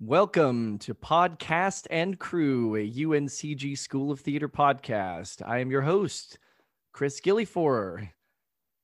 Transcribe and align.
Welcome 0.00 0.78
to 0.78 0.94
Podcast 0.94 1.88
and 1.90 2.20
Crew, 2.20 2.76
a 2.76 2.88
UNCG 2.88 3.76
School 3.76 4.12
of 4.12 4.20
Theater 4.20 4.48
podcast. 4.48 5.42
I 5.44 5.58
am 5.58 5.72
your 5.72 5.82
host, 5.82 6.38
Chris 6.92 7.20
Gillifor. 7.20 8.08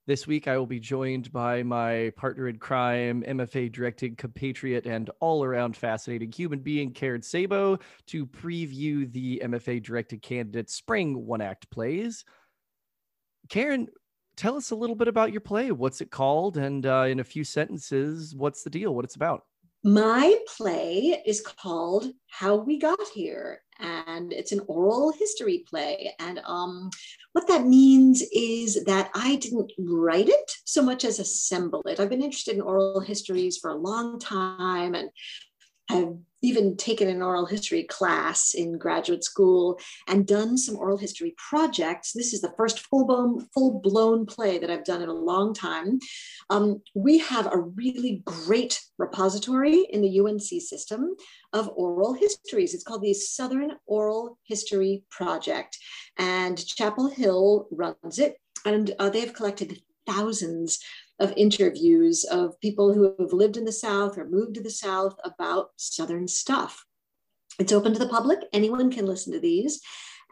This 0.08 0.26
week, 0.26 0.48
I 0.48 0.58
will 0.58 0.66
be 0.66 0.80
joined 0.80 1.30
by 1.30 1.62
my 1.62 2.10
partner 2.16 2.48
in 2.48 2.58
crime, 2.58 3.22
MFA 3.28 3.70
directing 3.70 4.16
compatriot, 4.16 4.86
and 4.86 5.08
all 5.20 5.44
around 5.44 5.76
fascinating 5.76 6.32
human 6.32 6.58
being, 6.58 6.90
Karen 6.90 7.22
Sabo, 7.22 7.78
to 8.08 8.26
preview 8.26 9.10
the 9.12 9.40
MFA 9.44 9.80
directed 9.84 10.20
candidate 10.20 10.68
spring 10.68 11.24
one 11.24 11.40
act 11.40 11.70
plays. 11.70 12.24
Karen, 13.48 13.86
tell 14.34 14.56
us 14.56 14.72
a 14.72 14.76
little 14.76 14.96
bit 14.96 15.06
about 15.06 15.30
your 15.30 15.42
play. 15.42 15.70
What's 15.70 16.00
it 16.00 16.10
called? 16.10 16.56
And 16.56 16.84
uh, 16.84 17.06
in 17.08 17.20
a 17.20 17.24
few 17.24 17.44
sentences, 17.44 18.34
what's 18.34 18.64
the 18.64 18.70
deal? 18.70 18.92
What 18.92 19.04
it's 19.04 19.14
about? 19.14 19.44
My 19.86 20.34
play 20.56 21.22
is 21.26 21.42
called 21.42 22.06
How 22.30 22.56
We 22.56 22.78
Got 22.78 23.06
Here, 23.12 23.60
and 23.78 24.32
it's 24.32 24.52
an 24.52 24.62
oral 24.66 25.12
history 25.12 25.62
play. 25.68 26.14
And 26.18 26.40
um, 26.46 26.88
what 27.32 27.46
that 27.48 27.66
means 27.66 28.22
is 28.32 28.82
that 28.84 29.10
I 29.14 29.36
didn't 29.36 29.70
write 29.78 30.30
it 30.30 30.52
so 30.64 30.80
much 30.80 31.04
as 31.04 31.18
assemble 31.18 31.82
it. 31.84 32.00
I've 32.00 32.08
been 32.08 32.22
interested 32.22 32.54
in 32.54 32.62
oral 32.62 33.00
histories 33.00 33.58
for 33.58 33.72
a 33.72 33.76
long 33.76 34.18
time 34.18 34.94
and 34.94 35.10
have 35.88 36.14
even 36.44 36.76
taken 36.76 37.08
an 37.08 37.22
oral 37.22 37.46
history 37.46 37.84
class 37.84 38.52
in 38.52 38.76
graduate 38.76 39.24
school 39.24 39.78
and 40.06 40.26
done 40.26 40.58
some 40.58 40.76
oral 40.76 40.98
history 40.98 41.34
projects. 41.38 42.12
This 42.12 42.34
is 42.34 42.42
the 42.42 42.52
first 42.56 42.80
full-blown, 42.80 43.46
full-blown 43.54 44.26
play 44.26 44.58
that 44.58 44.70
I've 44.70 44.84
done 44.84 45.00
in 45.00 45.08
a 45.08 45.14
long 45.14 45.54
time. 45.54 45.98
Um, 46.50 46.82
we 46.94 47.18
have 47.18 47.46
a 47.46 47.60
really 47.60 48.22
great 48.26 48.78
repository 48.98 49.86
in 49.90 50.02
the 50.02 50.20
UNC 50.20 50.42
system 50.42 51.16
of 51.54 51.70
oral 51.76 52.12
histories. 52.12 52.74
It's 52.74 52.84
called 52.84 53.02
the 53.02 53.14
Southern 53.14 53.72
Oral 53.86 54.38
History 54.44 55.02
Project, 55.10 55.78
and 56.18 56.64
Chapel 56.66 57.08
Hill 57.08 57.68
runs 57.70 58.18
it. 58.18 58.36
And 58.66 58.94
uh, 58.98 59.08
they 59.08 59.20
have 59.20 59.34
collected 59.34 59.80
thousands 60.06 60.78
of 61.20 61.32
interviews 61.36 62.24
of 62.24 62.58
people 62.60 62.92
who 62.92 63.14
have 63.18 63.32
lived 63.32 63.56
in 63.56 63.64
the 63.64 63.72
South 63.72 64.18
or 64.18 64.24
moved 64.24 64.54
to 64.54 64.62
the 64.62 64.70
South 64.70 65.14
about 65.24 65.70
Southern 65.76 66.26
stuff. 66.26 66.84
It's 67.58 67.72
open 67.72 67.92
to 67.92 67.98
the 67.98 68.08
public, 68.08 68.40
anyone 68.52 68.90
can 68.90 69.06
listen 69.06 69.32
to 69.32 69.40
these. 69.40 69.80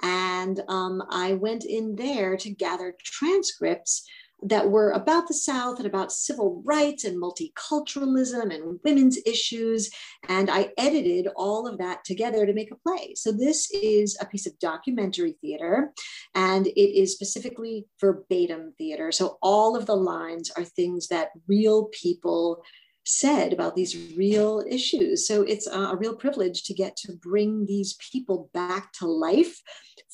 And 0.03 0.60
um, 0.69 1.03
I 1.10 1.34
went 1.34 1.64
in 1.64 1.94
there 1.94 2.36
to 2.36 2.50
gather 2.50 2.97
transcripts 3.05 4.05
that 4.42 4.70
were 4.70 4.90
about 4.90 5.28
the 5.28 5.34
South 5.34 5.78
and 5.78 5.86
about 5.86 6.12
civil 6.12 6.62
rights 6.64 7.04
and 7.04 7.20
multiculturalism 7.20 8.52
and 8.52 8.80
women's 8.84 9.18
issues. 9.24 9.90
And 10.28 10.50
I 10.50 10.70
edited 10.76 11.28
all 11.36 11.68
of 11.68 11.78
that 11.78 12.04
together 12.04 12.44
to 12.44 12.52
make 12.52 12.70
a 12.72 12.76
play. 12.76 13.14
So 13.14 13.30
this 13.30 13.70
is 13.70 14.16
a 14.20 14.26
piece 14.26 14.46
of 14.46 14.58
documentary 14.58 15.36
theater, 15.40 15.92
and 16.34 16.66
it 16.66 17.00
is 17.00 17.12
specifically 17.12 17.86
verbatim 18.00 18.72
theater. 18.78 19.12
So 19.12 19.38
all 19.42 19.76
of 19.76 19.86
the 19.86 19.96
lines 19.96 20.50
are 20.56 20.64
things 20.64 21.08
that 21.08 21.30
real 21.46 21.88
people 21.92 22.62
said 23.05 23.53
about 23.53 23.75
these 23.75 24.14
real 24.17 24.64
issues. 24.69 25.27
So 25.27 25.42
it's 25.42 25.67
a, 25.67 25.97
real 25.97 26.14
privilege 26.14 26.64
to 26.64 26.75
get 26.75 26.97
to 26.98 27.12
bring 27.12 27.67
these 27.67 27.97
people 28.12 28.50
back 28.55 28.92
to 28.94 29.06
life 29.06 29.61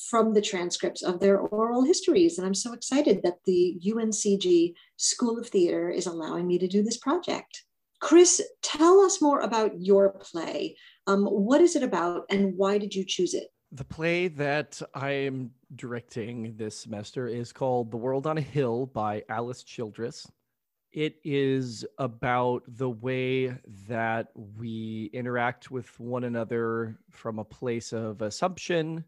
from 0.09 0.33
the 0.33 0.41
transcripts 0.41 1.03
of 1.03 1.19
their 1.19 1.39
oral 1.39 1.83
histories. 1.83 2.37
And 2.37 2.45
I'm 2.45 2.55
so 2.55 2.73
excited 2.73 3.21
that 3.23 3.37
the 3.45 3.79
UNCG 3.85 4.73
School 4.97 5.39
of 5.39 5.47
Theater 5.47 5.89
is 5.89 6.05
allowing 6.05 6.47
me 6.47 6.57
to 6.59 6.67
do 6.67 6.83
this 6.83 6.97
project. 6.97 7.63
Chris, 7.99 8.41
tell 8.61 9.01
us 9.01 9.21
more 9.21 9.41
about 9.41 9.81
your 9.81 10.11
play. 10.19 10.77
Um, 11.07 11.25
what 11.25 11.61
is 11.61 11.75
it 11.75 11.83
about 11.83 12.23
and 12.29 12.55
why 12.55 12.77
did 12.77 12.95
you 12.95 13.03
choose 13.05 13.33
it? 13.33 13.47
The 13.71 13.83
play 13.83 14.29
that 14.29 14.81
I 14.95 15.11
am 15.11 15.51
directing 15.75 16.55
this 16.55 16.79
semester 16.79 17.27
is 17.27 17.51
called 17.51 17.91
The 17.91 17.97
World 17.97 18.25
on 18.25 18.37
a 18.37 18.41
Hill 18.41 18.87
by 18.87 19.23
Alice 19.29 19.63
Childress. 19.63 20.25
It 20.91 21.17
is 21.23 21.85
about 21.99 22.63
the 22.67 22.89
way 22.89 23.55
that 23.87 24.29
we 24.35 25.11
interact 25.13 25.69
with 25.69 25.99
one 25.99 26.23
another 26.23 26.97
from 27.11 27.37
a 27.37 27.43
place 27.43 27.93
of 27.93 28.23
assumption, 28.23 29.03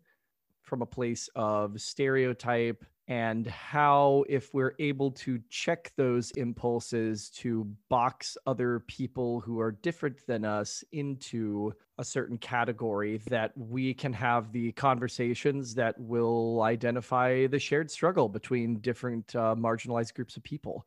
from 0.61 0.83
a 0.83 0.85
place 0.85 1.27
of 1.35 1.81
stereotype, 1.81 2.85
and 3.07 3.47
how, 3.47 4.23
if 4.29 4.53
we're 4.53 4.75
able 4.77 5.11
to 5.11 5.39
check 5.49 5.91
those 5.97 6.31
impulses 6.31 7.29
to 7.31 7.67
box 7.89 8.37
other 8.45 8.81
people 8.81 9.41
who 9.41 9.59
are 9.59 9.71
different 9.71 10.25
than 10.27 10.45
us 10.45 10.83
into 10.91 11.73
a 11.97 12.05
certain 12.05 12.37
category, 12.37 13.17
that 13.27 13.51
we 13.57 13.93
can 13.93 14.13
have 14.13 14.51
the 14.51 14.71
conversations 14.73 15.73
that 15.73 15.99
will 15.99 16.61
identify 16.61 17.47
the 17.47 17.59
shared 17.59 17.89
struggle 17.89 18.29
between 18.29 18.79
different 18.79 19.35
uh, 19.35 19.55
marginalized 19.57 20.13
groups 20.13 20.37
of 20.37 20.43
people. 20.43 20.85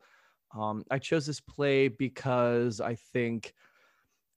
Um, 0.57 0.85
I 0.89 0.99
chose 0.99 1.25
this 1.25 1.41
play 1.41 1.87
because 1.87 2.79
I 2.79 2.95
think 2.95 3.53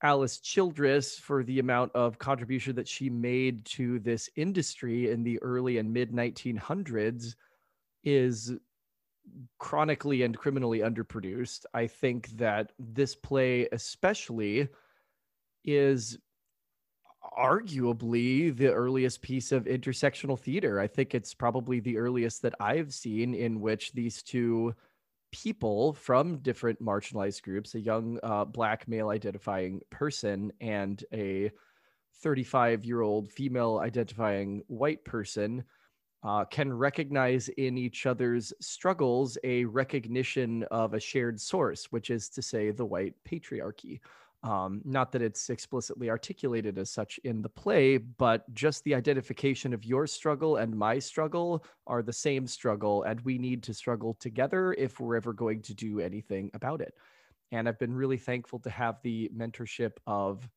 Alice 0.01 0.39
Childress, 0.39 1.17
for 1.17 1.43
the 1.43 1.59
amount 1.59 1.91
of 1.93 2.19
contribution 2.19 2.75
that 2.75 2.87
she 2.87 3.09
made 3.09 3.65
to 3.65 3.99
this 3.99 4.29
industry 4.35 5.11
in 5.11 5.23
the 5.23 5.41
early 5.41 5.77
and 5.77 5.91
mid 5.91 6.11
1900s, 6.11 7.35
is 8.03 8.53
chronically 9.57 10.23
and 10.23 10.37
criminally 10.37 10.79
underproduced. 10.79 11.65
I 11.73 11.87
think 11.87 12.29
that 12.37 12.71
this 12.79 13.15
play, 13.15 13.67
especially, 13.71 14.69
is 15.65 16.17
arguably 17.37 18.55
the 18.55 18.69
earliest 18.69 19.21
piece 19.21 19.51
of 19.51 19.65
intersectional 19.65 20.39
theater. 20.39 20.79
I 20.79 20.87
think 20.87 21.13
it's 21.13 21.33
probably 21.33 21.79
the 21.79 21.97
earliest 21.97 22.41
that 22.41 22.55
I've 22.59 22.93
seen 22.93 23.33
in 23.33 23.59
which 23.59 23.91
these 23.91 24.23
two 24.23 24.73
people 25.31 25.93
from 25.93 26.37
different 26.39 26.81
marginalized 26.81 27.41
groups 27.43 27.75
a 27.75 27.79
young 27.79 28.19
uh, 28.23 28.45
black 28.45 28.87
male 28.87 29.09
identifying 29.09 29.79
person 29.89 30.51
and 30.59 31.03
a 31.13 31.51
35 32.21 32.83
year 32.83 33.01
old 33.01 33.31
female 33.31 33.79
identifying 33.79 34.63
white 34.67 35.03
person 35.05 35.63
uh, 36.23 36.43
can 36.45 36.71
recognize 36.71 37.47
in 37.49 37.77
each 37.77 38.05
other's 38.05 38.51
struggles 38.59 39.37
a 39.43 39.63
recognition 39.65 40.63
of 40.63 40.93
a 40.93 40.99
shared 40.99 41.39
source, 41.39 41.85
which 41.91 42.09
is 42.09 42.29
to 42.29 42.41
say, 42.41 42.71
the 42.71 42.85
white 42.85 43.13
patriarchy. 43.29 44.01
Um, 44.41 44.81
not 44.85 45.11
that 45.11 45.21
it's 45.21 45.49
explicitly 45.49 46.09
articulated 46.09 46.77
as 46.77 46.89
such 46.89 47.19
in 47.25 47.41
the 47.41 47.49
play, 47.49 47.97
but 47.97 48.51
just 48.53 48.83
the 48.85 48.95
identification 48.95 49.73
of 49.73 49.83
your 49.83 50.07
struggle 50.07 50.55
and 50.57 50.73
my 50.73 50.97
struggle 50.99 51.65
are 51.87 52.01
the 52.01 52.13
same 52.13 52.47
struggle, 52.47 53.03
and 53.03 53.19
we 53.21 53.37
need 53.37 53.63
to 53.63 53.73
struggle 53.73 54.13
together 54.13 54.73
if 54.73 54.99
we're 54.99 55.17
ever 55.17 55.33
going 55.33 55.61
to 55.63 55.73
do 55.73 55.99
anything 55.99 56.49
about 56.53 56.79
it. 56.79 56.93
And 57.51 57.67
I've 57.67 57.79
been 57.79 57.93
really 57.93 58.17
thankful 58.17 58.59
to 58.59 58.69
have 58.69 59.01
the 59.01 59.29
mentorship 59.35 59.93
of 60.07 60.47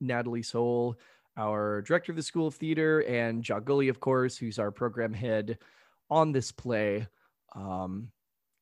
Natalie 0.00 0.42
Soul, 0.42 0.96
our 1.36 1.82
director 1.82 2.12
of 2.12 2.16
the 2.16 2.22
School 2.22 2.46
of 2.46 2.54
Theater, 2.54 3.00
and 3.00 3.42
John 3.42 3.64
Gulley, 3.64 3.88
of 3.88 3.98
course, 3.98 4.36
who's 4.36 4.58
our 4.60 4.70
program 4.70 5.12
head 5.12 5.58
on 6.10 6.30
this 6.30 6.52
play. 6.52 7.08
Um, 7.56 8.12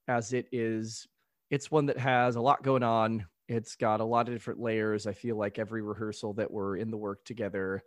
as 0.07 0.33
it 0.33 0.47
is, 0.53 1.07
it's 1.51 1.71
one 1.71 1.87
that 1.87 1.99
has 1.99 2.37
a 2.37 2.41
lot 2.41 2.63
going 2.63 2.83
on 2.83 3.27
it's 3.49 3.77
got 3.77 4.01
a 4.01 4.05
lot 4.05 4.29
of 4.29 4.35
different 4.35 4.61
layers. 4.61 5.07
I 5.07 5.15
feel 5.15 5.37
like 5.37 5.59
every 5.59 5.83
rehearsal 5.83 6.35
that 6.35 6.51
we're 6.51 6.77
in 6.77 6.91
the 6.91 6.97
work 6.97 7.25
together, 7.25 7.83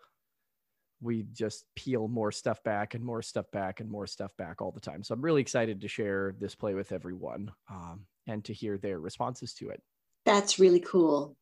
we 1.01 1.23
just 1.33 1.65
peel 1.75 2.07
more 2.07 2.31
stuff 2.31 2.63
back 2.63 2.95
and 2.95 3.03
more 3.03 3.21
stuff 3.21 3.45
back 3.51 3.79
and 3.79 3.89
more 3.89 4.07
stuff 4.07 4.35
back 4.37 4.61
all 4.61 4.71
the 4.71 4.79
time. 4.79 5.03
So 5.03 5.13
I'm 5.13 5.21
really 5.21 5.41
excited 5.41 5.81
to 5.81 5.87
share 5.87 6.35
this 6.39 6.55
play 6.55 6.73
with 6.73 6.91
everyone 6.91 7.51
um, 7.69 8.05
and 8.27 8.43
to 8.45 8.53
hear 8.53 8.77
their 8.77 8.99
responses 8.99 9.53
to 9.55 9.69
it. 9.69 9.81
That's 10.25 10.59
really 10.59 10.79
cool. 10.79 11.35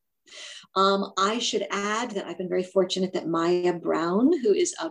Um, 0.75 1.13
I 1.17 1.39
should 1.39 1.65
add 1.71 2.11
that 2.11 2.27
I've 2.27 2.37
been 2.37 2.49
very 2.49 2.63
fortunate 2.63 3.13
that 3.13 3.27
Maya 3.27 3.73
Brown, 3.73 4.31
who 4.41 4.53
is 4.53 4.75
a 4.81 4.89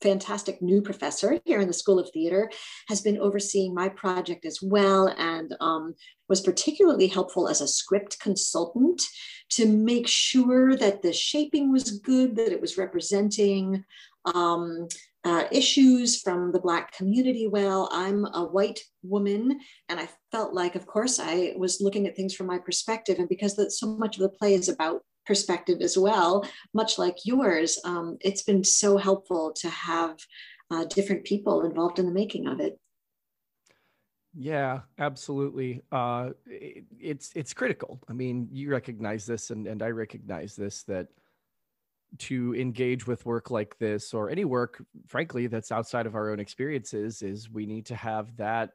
fantastic 0.00 0.60
new 0.62 0.82
professor 0.82 1.38
here 1.44 1.60
in 1.60 1.68
the 1.68 1.74
School 1.74 1.98
of 1.98 2.10
Theater, 2.10 2.50
has 2.88 3.00
been 3.00 3.18
overseeing 3.18 3.74
my 3.74 3.88
project 3.88 4.44
as 4.44 4.60
well 4.62 5.08
and 5.18 5.54
um, 5.60 5.94
was 6.28 6.40
particularly 6.40 7.06
helpful 7.06 7.48
as 7.48 7.60
a 7.60 7.68
script 7.68 8.18
consultant 8.20 9.02
to 9.50 9.66
make 9.66 10.06
sure 10.06 10.76
that 10.76 11.02
the 11.02 11.12
shaping 11.12 11.72
was 11.72 11.98
good, 11.98 12.36
that 12.36 12.52
it 12.52 12.60
was 12.60 12.78
representing 12.78 13.84
um, 14.24 14.86
uh, 15.24 15.44
issues 15.52 16.20
from 16.20 16.52
the 16.52 16.60
Black 16.60 16.96
community 16.96 17.46
well. 17.46 17.88
I'm 17.92 18.24
a 18.26 18.44
white 18.44 18.80
woman, 19.02 19.60
and 19.88 20.00
I 20.00 20.08
felt 20.32 20.54
like, 20.54 20.76
of 20.76 20.86
course, 20.86 21.18
I 21.20 21.54
was 21.56 21.80
looking 21.80 22.06
at 22.06 22.16
things 22.16 22.34
from 22.34 22.46
my 22.46 22.58
perspective. 22.58 23.18
And 23.18 23.28
because 23.28 23.56
the, 23.56 23.70
so 23.70 23.86
much 23.86 24.16
of 24.16 24.22
the 24.22 24.30
play 24.30 24.54
is 24.54 24.68
about 24.68 25.02
perspective 25.30 25.80
as 25.80 25.96
well, 25.96 26.44
much 26.74 26.98
like 26.98 27.18
yours, 27.24 27.78
um, 27.84 28.18
it's 28.20 28.42
been 28.42 28.64
so 28.64 28.96
helpful 28.96 29.52
to 29.52 29.70
have 29.70 30.16
uh, 30.72 30.84
different 30.86 31.22
people 31.22 31.64
involved 31.64 32.00
in 32.00 32.06
the 32.06 32.10
making 32.10 32.48
of 32.48 32.58
it. 32.58 32.76
Yeah, 34.34 34.80
absolutely. 34.98 35.82
Uh, 35.92 36.30
it, 36.46 36.84
it's 36.98 37.30
it's 37.36 37.54
critical. 37.54 38.00
I 38.08 38.12
mean, 38.12 38.48
you 38.50 38.72
recognize 38.72 39.24
this, 39.24 39.50
and 39.50 39.68
and 39.68 39.84
I 39.84 39.90
recognize 39.90 40.56
this 40.56 40.82
that 40.84 41.06
to 42.18 42.56
engage 42.56 43.06
with 43.06 43.24
work 43.24 43.52
like 43.52 43.78
this 43.78 44.12
or 44.12 44.30
any 44.30 44.44
work 44.44 44.84
frankly 45.06 45.46
that's 45.46 45.70
outside 45.70 46.06
of 46.06 46.16
our 46.16 46.32
own 46.32 46.40
experiences 46.40 47.22
is 47.22 47.48
we 47.48 47.66
need 47.66 47.86
to 47.86 47.94
have 47.94 48.36
that 48.36 48.70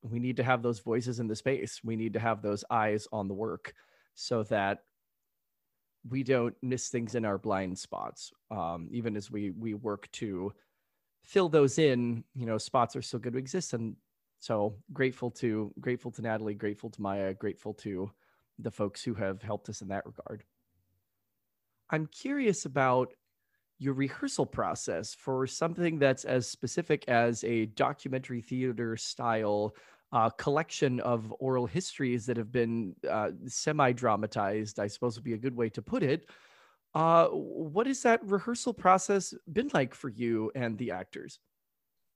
we 0.00 0.18
need 0.18 0.38
to 0.38 0.42
have 0.42 0.62
those 0.62 0.78
voices 0.78 1.20
in 1.20 1.28
the 1.28 1.36
space 1.36 1.80
we 1.84 1.94
need 1.94 2.14
to 2.14 2.18
have 2.18 2.40
those 2.40 2.64
eyes 2.70 3.06
on 3.12 3.28
the 3.28 3.34
work 3.34 3.74
so 4.14 4.42
that 4.44 4.78
we 6.08 6.22
don't 6.22 6.54
miss 6.62 6.88
things 6.88 7.14
in 7.14 7.24
our 7.24 7.38
blind 7.38 7.78
spots 7.78 8.32
um, 8.50 8.88
even 8.90 9.16
as 9.16 9.30
we 9.30 9.50
we 9.50 9.74
work 9.74 10.10
to 10.12 10.52
fill 11.22 11.48
those 11.48 11.78
in 11.78 12.24
you 12.34 12.46
know 12.46 12.58
spots 12.58 12.96
are 12.96 13.02
still 13.02 13.20
good 13.20 13.34
to 13.34 13.38
exist. 13.38 13.72
And 13.72 13.96
so 14.38 14.74
grateful 14.92 15.30
to 15.30 15.72
grateful 15.80 16.10
to 16.10 16.22
natalie 16.22 16.54
grateful 16.54 16.88
to 16.90 17.02
maya 17.02 17.34
grateful 17.34 17.74
to 17.74 18.10
the 18.58 18.70
folks 18.70 19.02
who 19.02 19.14
have 19.14 19.42
helped 19.42 19.68
us 19.68 19.80
in 19.82 19.88
that 19.88 20.04
regard. 20.06 20.44
I'm 21.90 22.06
curious 22.06 22.66
about 22.66 23.12
your 23.78 23.94
rehearsal 23.94 24.44
process 24.44 25.14
for 25.14 25.46
something 25.46 25.98
that's 25.98 26.24
as 26.24 26.46
specific 26.46 27.08
as 27.08 27.42
a 27.44 27.66
documentary 27.66 28.42
theater 28.42 28.96
style 28.96 29.74
uh, 30.12 30.30
collection 30.30 31.00
of 31.00 31.32
oral 31.38 31.66
histories 31.66 32.26
that 32.26 32.36
have 32.36 32.50
been 32.50 32.94
uh, 33.08 33.30
semi 33.46 33.92
dramatized, 33.92 34.80
I 34.80 34.88
suppose 34.88 35.16
would 35.16 35.24
be 35.24 35.34
a 35.34 35.38
good 35.38 35.56
way 35.56 35.68
to 35.70 35.82
put 35.82 36.02
it. 36.02 36.26
Uh, 36.94 37.26
what 37.28 37.86
has 37.86 38.02
that 38.02 38.20
rehearsal 38.24 38.74
process 38.74 39.32
been 39.52 39.70
like 39.72 39.94
for 39.94 40.08
you 40.08 40.50
and 40.54 40.76
the 40.76 40.90
actors? 40.90 41.38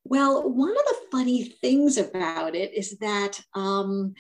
Well, 0.04 0.50
one 0.50 0.70
of 0.70 0.84
the 0.84 0.96
funny 1.10 1.44
things 1.44 1.96
about 1.96 2.54
it 2.54 2.74
is 2.74 2.98
that 2.98 3.40
um, 3.54 4.14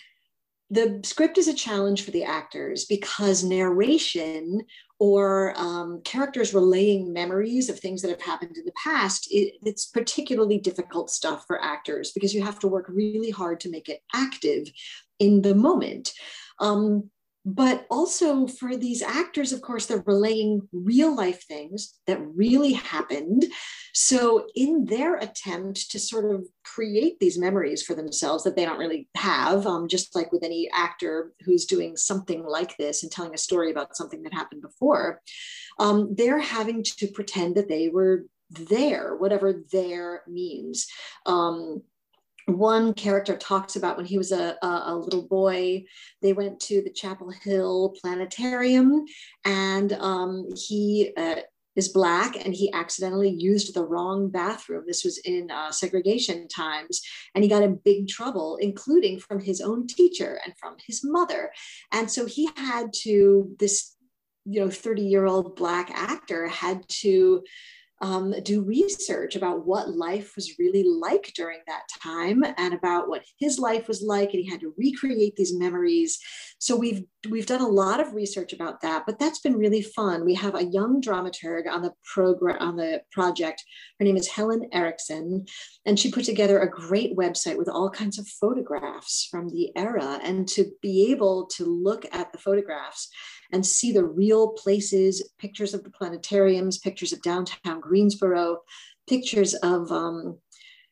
the 0.70 1.00
script 1.04 1.38
is 1.38 1.48
a 1.48 1.54
challenge 1.54 2.04
for 2.04 2.10
the 2.10 2.24
actors 2.24 2.84
because 2.86 3.44
narration 3.44 4.62
or 4.98 5.52
um, 5.56 6.00
characters 6.04 6.54
relaying 6.54 7.12
memories 7.12 7.68
of 7.68 7.78
things 7.78 8.00
that 8.02 8.10
have 8.10 8.22
happened 8.22 8.56
in 8.56 8.64
the 8.64 8.72
past, 8.82 9.28
it, 9.30 9.54
it's 9.62 9.86
particularly 9.86 10.58
difficult 10.58 11.10
stuff 11.10 11.44
for 11.46 11.62
actors 11.62 12.12
because 12.12 12.34
you 12.34 12.42
have 12.42 12.58
to 12.60 12.68
work 12.68 12.86
really 12.88 13.30
hard 13.30 13.60
to 13.60 13.70
make 13.70 13.88
it 13.88 14.00
active 14.14 14.70
in 15.18 15.42
the 15.42 15.54
moment. 15.54 16.12
Um, 16.60 17.10
but 17.44 17.86
also 17.90 18.46
for 18.46 18.74
these 18.74 19.02
actors, 19.02 19.52
of 19.52 19.60
course, 19.60 19.86
they're 19.86 20.02
relaying 20.06 20.66
real 20.72 21.14
life 21.14 21.44
things 21.44 21.94
that 22.06 22.20
really 22.34 22.72
happened. 22.72 23.44
So, 23.92 24.46
in 24.54 24.86
their 24.86 25.16
attempt 25.16 25.90
to 25.90 25.98
sort 25.98 26.34
of 26.34 26.46
create 26.64 27.20
these 27.20 27.38
memories 27.38 27.82
for 27.82 27.94
themselves 27.94 28.44
that 28.44 28.56
they 28.56 28.64
don't 28.64 28.78
really 28.78 29.08
have, 29.14 29.66
um, 29.66 29.88
just 29.88 30.14
like 30.16 30.32
with 30.32 30.42
any 30.42 30.70
actor 30.74 31.32
who's 31.44 31.66
doing 31.66 31.96
something 31.96 32.44
like 32.44 32.76
this 32.78 33.02
and 33.02 33.12
telling 33.12 33.34
a 33.34 33.38
story 33.38 33.70
about 33.70 33.96
something 33.96 34.22
that 34.22 34.32
happened 34.32 34.62
before, 34.62 35.20
um, 35.78 36.14
they're 36.14 36.40
having 36.40 36.82
to 36.82 37.08
pretend 37.08 37.56
that 37.56 37.68
they 37.68 37.88
were 37.88 38.24
there, 38.50 39.16
whatever 39.16 39.62
there 39.70 40.22
means. 40.26 40.86
Um, 41.26 41.82
one 42.46 42.92
character 42.94 43.36
talks 43.36 43.76
about 43.76 43.96
when 43.96 44.06
he 44.06 44.18
was 44.18 44.32
a, 44.32 44.56
a, 44.62 44.82
a, 44.86 44.96
little 44.96 45.26
boy, 45.26 45.84
they 46.20 46.32
went 46.32 46.60
to 46.60 46.82
the 46.82 46.90
Chapel 46.90 47.30
Hill 47.30 47.94
Planetarium 48.00 49.04
and 49.44 49.92
um, 49.94 50.48
he 50.54 51.12
uh, 51.16 51.36
is 51.76 51.88
black 51.88 52.36
and 52.36 52.54
he 52.54 52.72
accidentally 52.72 53.30
used 53.30 53.74
the 53.74 53.84
wrong 53.84 54.28
bathroom. 54.28 54.84
This 54.86 55.04
was 55.04 55.18
in 55.18 55.50
uh, 55.50 55.72
segregation 55.72 56.46
times 56.48 57.00
and 57.34 57.42
he 57.42 57.50
got 57.50 57.62
in 57.62 57.80
big 57.84 58.08
trouble, 58.08 58.56
including 58.56 59.18
from 59.18 59.40
his 59.40 59.60
own 59.60 59.86
teacher 59.86 60.38
and 60.44 60.54
from 60.58 60.76
his 60.86 61.02
mother. 61.02 61.50
And 61.92 62.10
so 62.10 62.26
he 62.26 62.48
had 62.56 62.92
to, 63.02 63.54
this, 63.58 63.96
you 64.44 64.60
know, 64.60 64.70
30 64.70 65.02
year 65.02 65.26
old 65.26 65.56
black 65.56 65.90
actor 65.90 66.46
had 66.46 66.86
to 66.88 67.42
um, 68.00 68.34
do 68.42 68.62
research 68.62 69.36
about 69.36 69.66
what 69.66 69.96
life 69.96 70.34
was 70.36 70.58
really 70.58 70.84
like 70.84 71.32
during 71.34 71.60
that 71.66 71.82
time 72.02 72.42
and 72.58 72.74
about 72.74 73.08
what 73.08 73.24
his 73.38 73.58
life 73.58 73.88
was 73.88 74.02
like 74.02 74.34
and 74.34 74.42
he 74.42 74.50
had 74.50 74.60
to 74.60 74.74
recreate 74.76 75.36
these 75.36 75.56
memories. 75.56 76.18
So 76.58 76.76
we've 76.76 77.04
we've 77.30 77.46
done 77.46 77.60
a 77.60 77.68
lot 77.68 78.00
of 78.00 78.12
research 78.14 78.52
about 78.52 78.80
that 78.80 79.04
but 79.06 79.18
that's 79.18 79.40
been 79.40 79.56
really 79.56 79.82
fun. 79.82 80.24
We 80.24 80.34
have 80.34 80.54
a 80.54 80.64
young 80.64 81.00
dramaturg 81.00 81.68
on 81.70 81.82
the 81.82 81.92
program 82.04 82.58
on 82.60 82.76
the 82.76 83.02
project. 83.12 83.62
Her 83.98 84.04
name 84.04 84.16
is 84.16 84.28
helen 84.28 84.68
erickson 84.72 85.46
and 85.86 85.98
she 85.98 86.10
put 86.10 86.24
together 86.24 86.60
a 86.60 86.70
great 86.70 87.16
website 87.16 87.58
with 87.58 87.68
all 87.68 87.90
kinds 87.90 88.18
of 88.18 88.28
photographs 88.28 89.28
from 89.30 89.48
the 89.48 89.70
era. 89.76 90.20
And 90.22 90.48
to 90.48 90.70
be 90.82 91.10
able 91.10 91.46
to 91.56 91.64
look 91.64 92.04
at 92.12 92.32
the 92.32 92.38
photographs 92.38 93.08
and 93.52 93.64
see 93.64 93.92
the 93.92 94.04
real 94.04 94.48
places, 94.52 95.30
pictures 95.38 95.74
of 95.74 95.84
the 95.84 95.90
planetariums, 95.90 96.82
pictures 96.82 97.12
of 97.12 97.22
downtown 97.22 97.80
Greensboro, 97.80 98.58
pictures 99.08 99.54
of 99.54 99.90
um, 99.92 100.38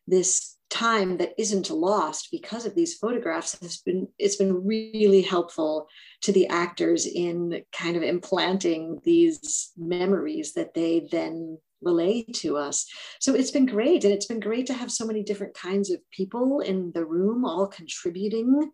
this 0.07 0.52
time 0.73 1.19
that 1.19 1.35
isn't 1.39 1.71
lost 1.71 2.29
because 2.33 2.65
of 2.65 2.75
these 2.75 2.97
photographs 2.97 3.61
has 3.61 3.77
been 3.79 4.09
it's 4.19 4.37
been 4.37 4.67
really 4.67 5.21
helpful 5.21 5.87
to 6.23 6.33
the 6.33 6.47
actors 6.49 7.07
in 7.07 7.63
kind 7.73 7.97
of 7.97 8.03
implanting 8.03 8.99
these 9.05 9.73
memories 9.77 10.55
that 10.55 10.73
they 10.73 11.07
then 11.13 11.59
relay 11.83 12.23
to 12.23 12.57
us 12.57 12.87
so 13.21 13.35
it's 13.35 13.51
been 13.51 13.67
great 13.67 14.05
and 14.05 14.15
it's 14.15 14.27
been 14.27 14.41
great 14.41 14.67
to 14.67 14.73
have 14.73 14.91
so 14.91 15.05
many 15.05 15.23
different 15.23 15.53
kinds 15.53 15.91
of 15.91 16.01
people 16.11 16.61
in 16.61 16.91
the 16.95 17.05
room 17.05 17.45
all 17.45 17.67
contributing 17.67 18.71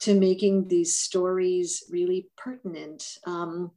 to 0.00 0.18
making 0.18 0.68
these 0.68 0.96
stories 0.96 1.84
really 1.90 2.28
pertinent. 2.36 3.04
Um, 3.26 3.72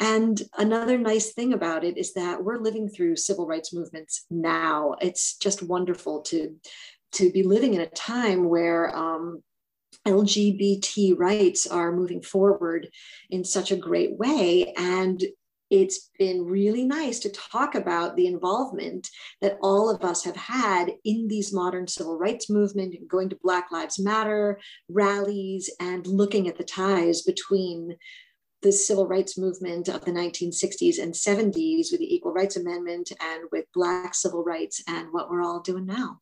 and 0.00 0.42
another 0.58 0.98
nice 0.98 1.32
thing 1.32 1.52
about 1.52 1.84
it 1.84 1.96
is 1.96 2.14
that 2.14 2.42
we're 2.42 2.58
living 2.58 2.88
through 2.88 3.16
civil 3.16 3.46
rights 3.46 3.72
movements 3.72 4.26
now. 4.30 4.96
It's 5.00 5.36
just 5.38 5.62
wonderful 5.62 6.22
to, 6.22 6.56
to 7.14 7.30
be 7.30 7.42
living 7.42 7.74
in 7.74 7.80
a 7.80 7.86
time 7.86 8.48
where 8.48 8.94
um, 8.96 9.42
LGBT 10.06 11.18
rights 11.18 11.66
are 11.66 11.92
moving 11.92 12.22
forward 12.22 12.88
in 13.30 13.44
such 13.44 13.70
a 13.72 13.76
great 13.76 14.16
way. 14.18 14.72
And 14.76 15.22
it's 15.70 16.10
been 16.18 16.44
really 16.44 16.84
nice 16.84 17.18
to 17.20 17.30
talk 17.30 17.74
about 17.74 18.16
the 18.16 18.26
involvement 18.26 19.08
that 19.40 19.58
all 19.62 19.90
of 19.90 20.04
us 20.04 20.22
have 20.24 20.36
had 20.36 20.92
in 21.04 21.26
these 21.26 21.52
modern 21.52 21.88
civil 21.88 22.18
rights 22.18 22.50
movement, 22.50 22.94
and 22.94 23.08
going 23.08 23.30
to 23.30 23.38
Black 23.42 23.72
Lives 23.72 23.98
Matter 23.98 24.60
rallies 24.88 25.70
and 25.80 26.06
looking 26.06 26.48
at 26.48 26.58
the 26.58 26.64
ties 26.64 27.22
between 27.22 27.96
the 28.62 28.72
civil 28.72 29.06
rights 29.06 29.36
movement 29.36 29.88
of 29.88 30.04
the 30.04 30.10
1960s 30.10 31.02
and 31.02 31.12
70s 31.12 31.90
with 31.90 32.00
the 32.00 32.14
Equal 32.14 32.32
Rights 32.32 32.56
Amendment 32.56 33.12
and 33.20 33.44
with 33.50 33.66
Black 33.74 34.14
civil 34.14 34.42
rights 34.42 34.82
and 34.86 35.08
what 35.12 35.30
we're 35.30 35.42
all 35.42 35.60
doing 35.60 35.86
now. 35.86 36.20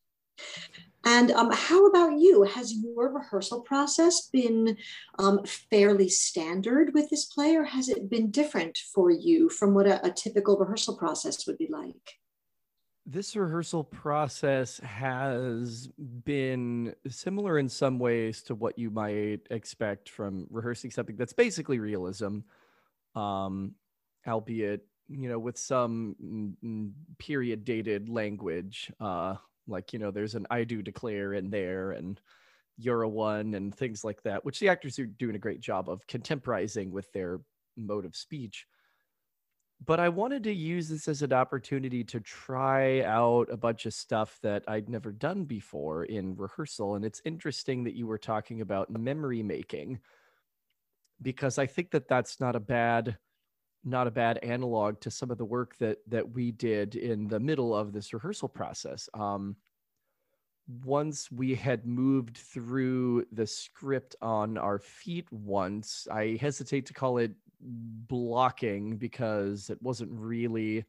And 1.04 1.32
um, 1.32 1.50
how 1.52 1.86
about 1.86 2.18
you? 2.18 2.44
Has 2.44 2.72
your 2.72 3.12
rehearsal 3.12 3.62
process 3.62 4.28
been 4.32 4.76
um, 5.18 5.44
fairly 5.44 6.08
standard 6.08 6.94
with 6.94 7.10
this 7.10 7.24
play, 7.24 7.56
or 7.56 7.64
has 7.64 7.88
it 7.88 8.08
been 8.08 8.30
different 8.30 8.78
for 8.94 9.10
you 9.10 9.48
from 9.48 9.74
what 9.74 9.86
a, 9.86 10.04
a 10.06 10.10
typical 10.12 10.56
rehearsal 10.56 10.96
process 10.96 11.46
would 11.46 11.58
be 11.58 11.68
like? 11.68 12.18
This 13.04 13.34
rehearsal 13.34 13.82
process 13.82 14.78
has 14.78 15.88
been 16.24 16.94
similar 17.08 17.58
in 17.58 17.68
some 17.68 17.98
ways 17.98 18.44
to 18.44 18.54
what 18.54 18.78
you 18.78 18.90
might 18.90 19.40
expect 19.50 20.08
from 20.08 20.46
rehearsing 20.50 20.92
something 20.92 21.16
that's 21.16 21.32
basically 21.32 21.80
realism, 21.80 22.38
um, 23.16 23.74
albeit 24.28 24.86
you 25.08 25.28
know 25.28 25.40
with 25.40 25.58
some 25.58 26.54
period 27.18 27.64
dated 27.64 28.08
language. 28.08 28.92
Uh, 29.00 29.34
like, 29.66 29.92
you 29.92 29.98
know, 29.98 30.10
there's 30.10 30.34
an 30.34 30.46
I 30.50 30.64
do 30.64 30.82
declare 30.82 31.34
in 31.34 31.50
there 31.50 31.92
and 31.92 32.20
you're 32.78 33.02
a 33.02 33.08
one 33.08 33.54
and 33.54 33.74
things 33.74 34.04
like 34.04 34.22
that, 34.22 34.44
which 34.44 34.60
the 34.60 34.68
actors 34.68 34.98
are 34.98 35.06
doing 35.06 35.36
a 35.36 35.40
great 35.40 35.60
job 35.60 35.88
of 35.88 36.06
contemporizing 36.06 36.90
with 36.90 37.10
their 37.12 37.40
mode 37.76 38.04
of 38.04 38.16
speech. 38.16 38.66
But 39.84 39.98
I 39.98 40.10
wanted 40.10 40.44
to 40.44 40.52
use 40.52 40.88
this 40.88 41.08
as 41.08 41.22
an 41.22 41.32
opportunity 41.32 42.04
to 42.04 42.20
try 42.20 43.02
out 43.02 43.48
a 43.50 43.56
bunch 43.56 43.84
of 43.84 43.94
stuff 43.94 44.38
that 44.42 44.62
I'd 44.68 44.88
never 44.88 45.10
done 45.10 45.44
before 45.44 46.04
in 46.04 46.36
rehearsal. 46.36 46.94
And 46.94 47.04
it's 47.04 47.20
interesting 47.24 47.84
that 47.84 47.94
you 47.94 48.06
were 48.06 48.18
talking 48.18 48.60
about 48.60 48.90
memory 48.90 49.42
making 49.42 49.98
because 51.20 51.58
I 51.58 51.66
think 51.66 51.90
that 51.92 52.08
that's 52.08 52.38
not 52.38 52.54
a 52.54 52.60
bad 52.60 53.18
not 53.84 54.06
a 54.06 54.10
bad 54.10 54.38
analog 54.38 55.00
to 55.00 55.10
some 55.10 55.30
of 55.30 55.38
the 55.38 55.44
work 55.44 55.76
that 55.78 55.98
that 56.08 56.30
we 56.30 56.52
did 56.52 56.94
in 56.94 57.28
the 57.28 57.40
middle 57.40 57.74
of 57.74 57.92
this 57.92 58.12
rehearsal 58.12 58.48
process. 58.48 59.08
Um, 59.14 59.56
once 60.84 61.30
we 61.30 61.54
had 61.54 61.86
moved 61.86 62.36
through 62.36 63.26
the 63.32 63.46
script 63.46 64.14
on 64.22 64.56
our 64.56 64.78
feet 64.78 65.26
once, 65.32 66.06
I 66.10 66.38
hesitate 66.40 66.86
to 66.86 66.94
call 66.94 67.18
it 67.18 67.32
blocking 67.60 68.96
because 68.96 69.70
it 69.70 69.80
wasn't 69.82 70.10
really 70.12 70.84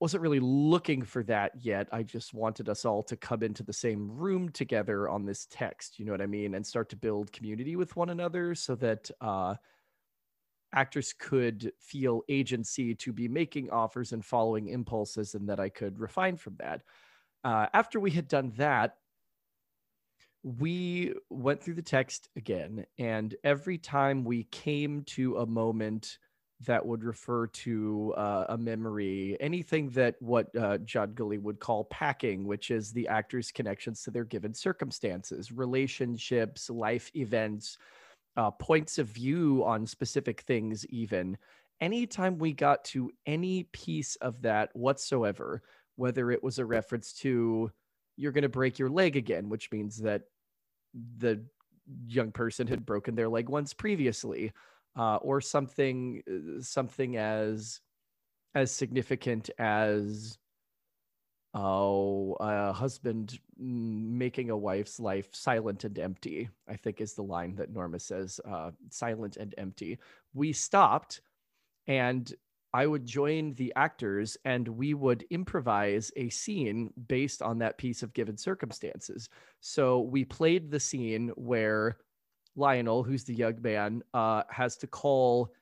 wasn't 0.00 0.22
really 0.22 0.40
looking 0.40 1.02
for 1.02 1.22
that 1.24 1.52
yet. 1.60 1.86
I 1.92 2.02
just 2.02 2.32
wanted 2.32 2.70
us 2.70 2.86
all 2.86 3.02
to 3.04 3.16
come 3.16 3.42
into 3.42 3.62
the 3.62 3.72
same 3.72 4.10
room 4.10 4.48
together 4.48 5.08
on 5.10 5.26
this 5.26 5.46
text, 5.50 5.98
you 5.98 6.06
know 6.06 6.12
what 6.12 6.22
I 6.22 6.26
mean, 6.26 6.54
and 6.54 6.66
start 6.66 6.88
to 6.90 6.96
build 6.96 7.32
community 7.32 7.76
with 7.76 7.94
one 7.96 8.10
another 8.10 8.54
so 8.54 8.74
that 8.76 9.10
uh 9.20 9.54
actors 10.72 11.12
could 11.12 11.72
feel 11.78 12.22
agency 12.28 12.94
to 12.94 13.12
be 13.12 13.28
making 13.28 13.70
offers 13.70 14.12
and 14.12 14.24
following 14.24 14.68
impulses, 14.68 15.34
and 15.34 15.48
that 15.48 15.60
I 15.60 15.68
could 15.68 15.98
refine 15.98 16.36
from 16.36 16.56
that. 16.58 16.82
Uh, 17.42 17.66
after 17.72 17.98
we 17.98 18.10
had 18.10 18.28
done 18.28 18.52
that, 18.56 18.96
we 20.42 21.14
went 21.28 21.62
through 21.62 21.74
the 21.74 21.82
text 21.82 22.28
again, 22.36 22.86
and 22.98 23.34
every 23.44 23.78
time 23.78 24.24
we 24.24 24.44
came 24.44 25.02
to 25.04 25.36
a 25.38 25.46
moment 25.46 26.18
that 26.66 26.84
would 26.84 27.04
refer 27.04 27.46
to 27.46 28.12
uh, 28.16 28.44
a 28.50 28.58
memory, 28.58 29.36
anything 29.40 29.88
that 29.90 30.14
what 30.20 30.54
uh, 30.56 30.78
John 30.78 31.14
Gulley 31.14 31.38
would 31.38 31.58
call 31.58 31.84
packing, 31.84 32.46
which 32.46 32.70
is 32.70 32.92
the 32.92 33.08
actor's 33.08 33.50
connections 33.50 34.02
to 34.02 34.10
their 34.10 34.24
given 34.24 34.52
circumstances, 34.52 35.50
relationships, 35.50 36.68
life 36.68 37.10
events, 37.16 37.78
uh, 38.40 38.50
points 38.52 38.96
of 38.96 39.06
view 39.06 39.62
on 39.66 39.86
specific 39.86 40.40
things, 40.42 40.86
even. 40.86 41.36
Anytime 41.78 42.38
we 42.38 42.54
got 42.54 42.82
to 42.86 43.10
any 43.26 43.64
piece 43.64 44.16
of 44.16 44.40
that 44.40 44.70
whatsoever, 44.72 45.62
whether 45.96 46.30
it 46.30 46.42
was 46.42 46.58
a 46.58 46.64
reference 46.64 47.12
to 47.12 47.70
you're 48.16 48.32
going 48.32 48.42
to 48.42 48.48
break 48.48 48.78
your 48.78 48.88
leg 48.88 49.16
again, 49.16 49.50
which 49.50 49.70
means 49.70 49.98
that 49.98 50.22
the 51.18 51.44
young 52.06 52.32
person 52.32 52.66
had 52.66 52.86
broken 52.86 53.14
their 53.14 53.28
leg 53.28 53.50
once 53.50 53.74
previously, 53.74 54.52
uh, 54.96 55.16
or 55.16 55.42
something 55.42 56.22
uh, 56.26 56.62
something 56.62 57.18
as 57.18 57.80
as 58.54 58.72
significant 58.72 59.50
as 59.58 60.38
oh 61.52 62.36
a 62.38 62.72
husband 62.72 63.38
making 63.58 64.50
a 64.50 64.56
wife's 64.56 65.00
life 65.00 65.28
silent 65.34 65.82
and 65.82 65.98
empty 65.98 66.48
i 66.68 66.76
think 66.76 67.00
is 67.00 67.14
the 67.14 67.22
line 67.22 67.56
that 67.56 67.72
norma 67.72 67.98
says 67.98 68.40
uh, 68.48 68.70
silent 68.90 69.36
and 69.36 69.54
empty. 69.58 69.98
We 70.32 70.52
stopped 70.52 71.22
and 71.88 72.32
i 72.72 72.86
would 72.86 73.04
join 73.04 73.52
the 73.54 73.72
actors 73.74 74.36
and 74.44 74.68
we 74.68 74.94
would 74.94 75.24
improvise 75.30 76.12
a 76.16 76.28
scene 76.28 76.92
based 77.08 77.42
on 77.42 77.58
that 77.58 77.78
piece 77.78 78.02
of 78.04 78.14
given 78.14 78.36
circumstances. 78.36 79.28
So 79.60 80.00
we 80.00 80.24
played 80.24 80.70
the 80.70 80.80
scene 80.80 81.32
where 81.34 81.96
lionel 82.54 83.02
who's 83.02 83.24
the 83.24 83.34
young 83.34 83.60
man 83.60 84.02
uh, 84.14 84.42
has 84.50 84.76
to 84.76 84.86
call 84.86 85.52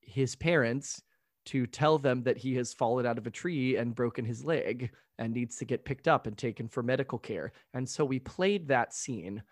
his 0.00 0.34
parents 0.34 1.02
to 1.46 1.66
tell 1.66 1.98
them 1.98 2.22
that 2.22 2.36
he 2.36 2.54
has 2.54 2.74
fallen 2.74 3.06
out 3.06 3.18
of 3.18 3.26
a 3.26 3.30
tree 3.30 3.76
and 3.76 3.94
broken 3.94 4.24
his 4.24 4.44
leg 4.44 4.90
and 5.20 5.32
needs 5.32 5.56
to 5.56 5.64
get 5.64 5.84
picked 5.84 6.08
up 6.08 6.26
and 6.26 6.36
taken 6.36 6.66
for 6.66 6.82
medical 6.82 7.18
care. 7.18 7.52
And 7.74 7.88
so 7.88 8.04
we 8.04 8.18
played 8.18 8.66
that 8.68 8.94
scene 8.94 9.42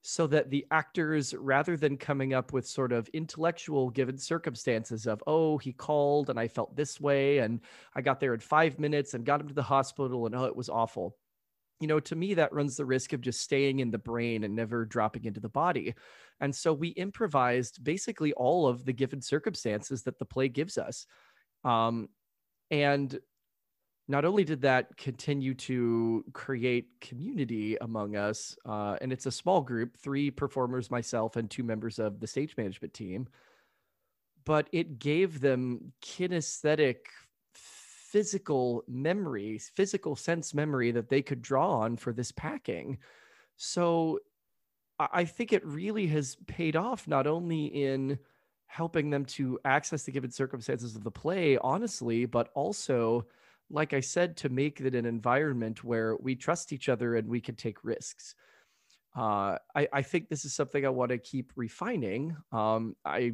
so 0.00 0.26
that 0.28 0.50
the 0.50 0.64
actors, 0.70 1.34
rather 1.34 1.76
than 1.76 1.96
coming 1.96 2.32
up 2.32 2.52
with 2.52 2.66
sort 2.66 2.92
of 2.92 3.08
intellectual 3.08 3.90
given 3.90 4.16
circumstances 4.16 5.06
of, 5.06 5.22
oh, 5.26 5.58
he 5.58 5.72
called 5.72 6.30
and 6.30 6.40
I 6.40 6.48
felt 6.48 6.74
this 6.76 7.00
way 7.00 7.38
and 7.38 7.60
I 7.94 8.00
got 8.00 8.20
there 8.20 8.32
in 8.32 8.40
five 8.40 8.78
minutes 8.78 9.14
and 9.14 9.26
got 9.26 9.40
him 9.40 9.48
to 9.48 9.54
the 9.54 9.62
hospital 9.62 10.26
and 10.26 10.34
oh, 10.34 10.44
it 10.44 10.56
was 10.56 10.68
awful. 10.68 11.16
You 11.80 11.88
know, 11.88 12.00
to 12.00 12.16
me, 12.16 12.32
that 12.34 12.54
runs 12.54 12.76
the 12.76 12.86
risk 12.86 13.12
of 13.12 13.20
just 13.20 13.42
staying 13.42 13.80
in 13.80 13.90
the 13.90 13.98
brain 13.98 14.44
and 14.44 14.56
never 14.56 14.86
dropping 14.86 15.26
into 15.26 15.40
the 15.40 15.48
body. 15.50 15.94
And 16.40 16.54
so 16.54 16.72
we 16.72 16.88
improvised 16.88 17.84
basically 17.84 18.32
all 18.32 18.66
of 18.66 18.86
the 18.86 18.94
given 18.94 19.20
circumstances 19.20 20.04
that 20.04 20.18
the 20.18 20.24
play 20.24 20.48
gives 20.48 20.78
us. 20.78 21.04
Um, 21.64 22.08
and 22.70 23.18
not 24.08 24.24
only 24.24 24.44
did 24.44 24.62
that 24.62 24.96
continue 24.96 25.54
to 25.54 26.24
create 26.32 26.88
community 27.00 27.76
among 27.80 28.14
us, 28.16 28.56
uh, 28.64 28.96
and 29.00 29.12
it's 29.12 29.26
a 29.26 29.32
small 29.32 29.60
group 29.60 29.96
three 29.96 30.30
performers, 30.30 30.90
myself, 30.90 31.36
and 31.36 31.50
two 31.50 31.64
members 31.64 31.98
of 31.98 32.20
the 32.20 32.26
stage 32.26 32.56
management 32.56 32.94
team, 32.94 33.26
but 34.44 34.68
it 34.70 35.00
gave 35.00 35.40
them 35.40 35.92
kinesthetic, 36.02 36.98
physical 37.52 38.84
memory, 38.86 39.58
physical 39.58 40.14
sense 40.14 40.54
memory 40.54 40.92
that 40.92 41.08
they 41.08 41.20
could 41.20 41.42
draw 41.42 41.80
on 41.80 41.96
for 41.96 42.12
this 42.12 42.30
packing. 42.30 42.98
So 43.56 44.20
I 44.98 45.24
think 45.24 45.52
it 45.52 45.66
really 45.66 46.06
has 46.06 46.36
paid 46.46 46.76
off 46.76 47.08
not 47.08 47.26
only 47.26 47.66
in 47.66 48.18
helping 48.66 49.10
them 49.10 49.24
to 49.24 49.58
access 49.64 50.04
the 50.04 50.12
given 50.12 50.30
circumstances 50.30 50.96
of 50.96 51.04
the 51.04 51.10
play, 51.10 51.58
honestly, 51.58 52.24
but 52.24 52.50
also, 52.54 53.26
like 53.70 53.92
I 53.92 54.00
said, 54.00 54.36
to 54.38 54.48
make 54.48 54.80
it 54.80 54.94
an 54.94 55.06
environment 55.06 55.82
where 55.82 56.16
we 56.16 56.36
trust 56.36 56.72
each 56.72 56.88
other 56.88 57.16
and 57.16 57.28
we 57.28 57.40
can 57.40 57.56
take 57.56 57.84
risks. 57.84 58.34
Uh, 59.16 59.58
I, 59.74 59.88
I, 59.92 60.02
think 60.02 60.28
this 60.28 60.44
is 60.44 60.54
something 60.54 60.84
I 60.84 60.90
want 60.90 61.10
to 61.10 61.18
keep 61.18 61.52
refining. 61.56 62.36
Um, 62.52 62.96
I, 63.04 63.32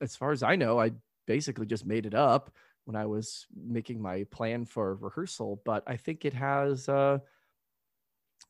as 0.00 0.14
far 0.14 0.30
as 0.30 0.44
I 0.44 0.54
know, 0.54 0.78
I 0.78 0.92
basically 1.26 1.66
just 1.66 1.84
made 1.84 2.06
it 2.06 2.14
up 2.14 2.52
when 2.84 2.96
I 2.96 3.06
was 3.06 3.46
making 3.54 4.00
my 4.00 4.24
plan 4.30 4.64
for 4.64 4.94
rehearsal, 4.94 5.60
but 5.64 5.82
I 5.86 5.96
think 5.96 6.24
it 6.24 6.34
has. 6.34 6.88
Uh, 6.88 7.18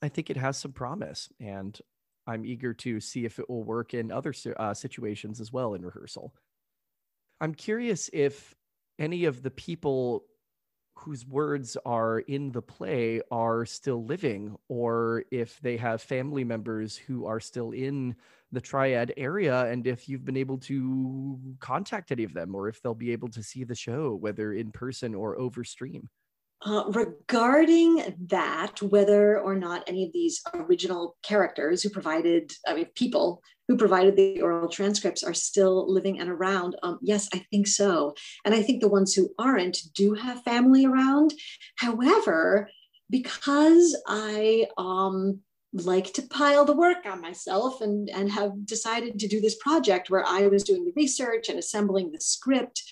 I 0.02 0.08
think 0.08 0.28
it 0.28 0.36
has 0.36 0.58
some 0.58 0.72
promise, 0.72 1.30
and 1.40 1.78
I'm 2.26 2.44
eager 2.44 2.74
to 2.74 3.00
see 3.00 3.24
if 3.24 3.38
it 3.38 3.48
will 3.48 3.62
work 3.62 3.94
in 3.94 4.10
other 4.10 4.34
uh, 4.56 4.74
situations 4.74 5.40
as 5.40 5.52
well 5.52 5.74
in 5.74 5.84
rehearsal. 5.84 6.34
I'm 7.40 7.54
curious 7.54 8.10
if 8.12 8.54
any 8.98 9.24
of 9.24 9.42
the 9.42 9.50
people 9.50 10.24
whose 10.96 11.26
words 11.26 11.76
are 11.84 12.20
in 12.20 12.52
the 12.52 12.62
play 12.62 13.20
are 13.30 13.66
still 13.66 14.04
living, 14.04 14.56
or 14.68 15.24
if 15.30 15.60
they 15.60 15.76
have 15.76 16.02
family 16.02 16.44
members 16.44 16.96
who 16.96 17.26
are 17.26 17.40
still 17.40 17.72
in 17.72 18.14
the 18.52 18.60
triad 18.60 19.12
area, 19.16 19.66
and 19.66 19.86
if 19.86 20.08
you've 20.08 20.24
been 20.24 20.36
able 20.36 20.58
to 20.58 21.38
contact 21.60 22.12
any 22.12 22.24
of 22.24 22.32
them, 22.32 22.54
or 22.54 22.68
if 22.68 22.80
they'll 22.80 22.94
be 22.94 23.12
able 23.12 23.28
to 23.28 23.42
see 23.42 23.64
the 23.64 23.74
show, 23.74 24.14
whether 24.14 24.52
in 24.52 24.70
person 24.70 25.14
or 25.14 25.38
over 25.38 25.64
stream. 25.64 26.08
Uh, 26.66 26.84
regarding 26.92 28.16
that, 28.28 28.80
whether 28.80 29.38
or 29.38 29.54
not 29.54 29.84
any 29.86 30.04
of 30.04 30.12
these 30.14 30.40
original 30.54 31.14
characters 31.22 31.82
who 31.82 31.90
provided, 31.90 32.50
I 32.66 32.74
mean, 32.74 32.86
people 32.94 33.42
who 33.68 33.76
provided 33.76 34.16
the 34.16 34.40
oral 34.40 34.68
transcripts 34.68 35.22
are 35.22 35.34
still 35.34 35.92
living 35.92 36.20
and 36.20 36.30
around, 36.30 36.76
um, 36.82 36.98
yes, 37.02 37.28
I 37.34 37.44
think 37.50 37.66
so. 37.66 38.14
And 38.46 38.54
I 38.54 38.62
think 38.62 38.80
the 38.80 38.88
ones 38.88 39.12
who 39.12 39.28
aren't 39.38 39.78
do 39.94 40.14
have 40.14 40.42
family 40.42 40.86
around. 40.86 41.34
However, 41.76 42.70
because 43.10 43.94
I 44.06 44.66
um, 44.78 45.40
like 45.74 46.12
to 46.14 46.22
pile 46.22 46.64
the 46.64 46.76
work 46.76 47.04
on 47.04 47.20
myself 47.20 47.80
and, 47.80 48.08
and 48.08 48.30
have 48.30 48.64
decided 48.64 49.18
to 49.18 49.28
do 49.28 49.40
this 49.40 49.56
project 49.56 50.08
where 50.08 50.24
I 50.26 50.46
was 50.46 50.64
doing 50.64 50.84
the 50.84 50.92
research 50.96 51.48
and 51.48 51.58
assembling 51.58 52.10
the 52.10 52.20
script 52.20 52.82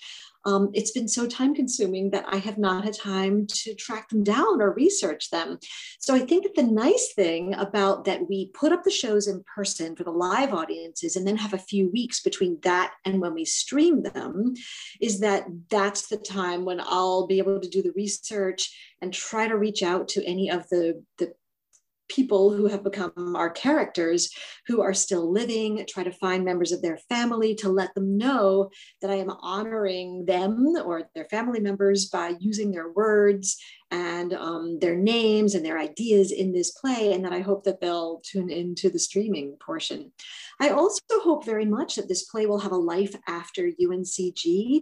um, 0.45 0.69
it's 0.73 0.91
been 0.91 1.07
so 1.07 1.27
time 1.27 1.55
consuming 1.55 2.09
that 2.11 2.25
I 2.27 2.37
have 2.37 2.57
not 2.57 2.83
had 2.83 2.97
time 2.97 3.47
to 3.47 3.73
track 3.75 4.09
them 4.09 4.23
down 4.23 4.61
or 4.61 4.73
research 4.73 5.29
them. 5.29 5.57
So 5.99 6.13
I 6.13 6.19
think 6.19 6.43
that 6.43 6.55
the 6.55 6.63
nice 6.63 7.13
thing 7.15 7.53
about 7.53 8.05
that 8.05 8.27
we 8.27 8.47
put 8.53 8.71
up 8.71 8.83
the 8.83 8.91
shows 8.91 9.27
in 9.27 9.43
person 9.55 9.95
for 9.95 10.03
the 10.03 10.11
live 10.11 10.53
audiences 10.53 11.15
and 11.15 11.25
then 11.25 11.37
have 11.37 11.53
a 11.53 11.57
few 11.57 11.89
weeks 11.91 12.21
between 12.21 12.59
that 12.63 12.93
and 13.05 13.21
when 13.21 13.33
we 13.33 13.45
stream 13.45 14.03
them 14.03 14.53
is 15.01 15.19
that 15.19 15.45
that's 15.69 16.07
the 16.07 16.17
time 16.17 16.65
when 16.65 16.81
I'll 16.81 17.27
be 17.27 17.37
able 17.37 17.59
to 17.59 17.69
do 17.69 17.81
the 17.81 17.93
research 17.95 18.69
and 19.01 19.13
try 19.13 19.47
to 19.47 19.57
reach 19.57 19.83
out 19.83 20.07
to 20.09 20.25
any 20.25 20.49
of 20.49 20.67
the, 20.69 21.03
the 21.17 21.33
people 22.13 22.51
who 22.53 22.67
have 22.67 22.83
become 22.83 23.35
our 23.35 23.49
characters 23.49 24.29
who 24.67 24.81
are 24.81 24.93
still 24.93 25.31
living, 25.31 25.85
try 25.87 26.03
to 26.03 26.11
find 26.11 26.45
members 26.45 26.71
of 26.71 26.81
their 26.81 26.97
family 27.09 27.55
to 27.55 27.69
let 27.69 27.93
them 27.95 28.17
know 28.17 28.69
that 29.01 29.09
I 29.09 29.15
am 29.15 29.29
honoring 29.29 30.25
them 30.25 30.75
or 30.85 31.09
their 31.15 31.25
family 31.25 31.59
members 31.59 32.07
by 32.07 32.35
using 32.39 32.71
their 32.71 32.91
words 32.91 33.57
and 33.91 34.33
um, 34.33 34.79
their 34.79 34.95
names 34.95 35.55
and 35.55 35.65
their 35.65 35.77
ideas 35.79 36.31
in 36.31 36.51
this 36.51 36.71
play, 36.71 37.13
and 37.13 37.23
that 37.25 37.33
I 37.33 37.41
hope 37.41 37.63
that 37.65 37.79
they'll 37.79 38.21
tune 38.23 38.49
into 38.49 38.89
the 38.89 38.99
streaming 38.99 39.55
portion. 39.63 40.11
I 40.59 40.69
also 40.69 41.01
hope 41.11 41.45
very 41.45 41.65
much 41.65 41.95
that 41.95 42.07
this 42.07 42.23
play 42.23 42.45
will 42.45 42.59
have 42.59 42.71
a 42.71 42.77
life 42.77 43.15
after 43.27 43.69
UNCG. 43.81 44.81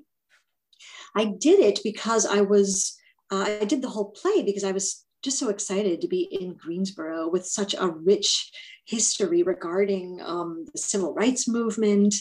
I 1.16 1.26
did 1.26 1.60
it 1.60 1.80
because 1.84 2.26
I 2.26 2.42
was, 2.42 2.98
uh, 3.32 3.58
I 3.62 3.66
did 3.66 3.82
the 3.82 3.90
whole 3.90 4.12
play 4.12 4.44
because 4.44 4.64
I 4.64 4.72
was 4.72 5.06
just 5.22 5.40
so 5.40 5.50
excited 5.50 6.02
to 6.02 6.08
be 6.08 6.22
in 6.40 6.54
Greensboro 6.54 7.30
with 7.30 7.46
such 7.46 7.74
a 7.74 7.88
rich 7.88 8.52
history 8.86 9.44
regarding 9.44 10.20
um, 10.24 10.66
the 10.72 10.80
civil 10.80 11.14
rights 11.14 11.48
movement 11.48 12.16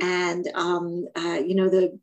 and 0.00 0.48
um, 0.54 1.06
uh, 1.16 1.40
you 1.44 1.54
know 1.54 1.68
the 1.68 1.98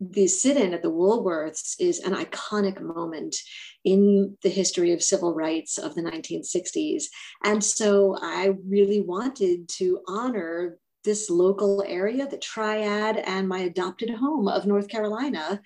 the 0.00 0.26
sit-in 0.26 0.72
at 0.72 0.82
the 0.82 0.90
Woolworths 0.90 1.76
is 1.78 2.00
an 2.00 2.14
iconic 2.14 2.80
moment 2.80 3.36
in 3.84 4.36
the 4.42 4.48
history 4.48 4.92
of 4.92 5.02
civil 5.02 5.34
rights 5.34 5.76
of 5.76 5.94
the 5.94 6.00
1960s. 6.00 7.04
And 7.44 7.62
so 7.62 8.16
I 8.20 8.54
really 8.66 9.02
wanted 9.02 9.68
to 9.76 10.00
honor 10.08 10.78
this 11.04 11.30
local 11.30 11.82
area, 11.86 12.26
the 12.26 12.38
triad, 12.38 13.16
and 13.18 13.48
my 13.48 13.60
adopted 13.60 14.10
home 14.10 14.48
of 14.48 14.66
North 14.66 14.88
Carolina 14.88 15.60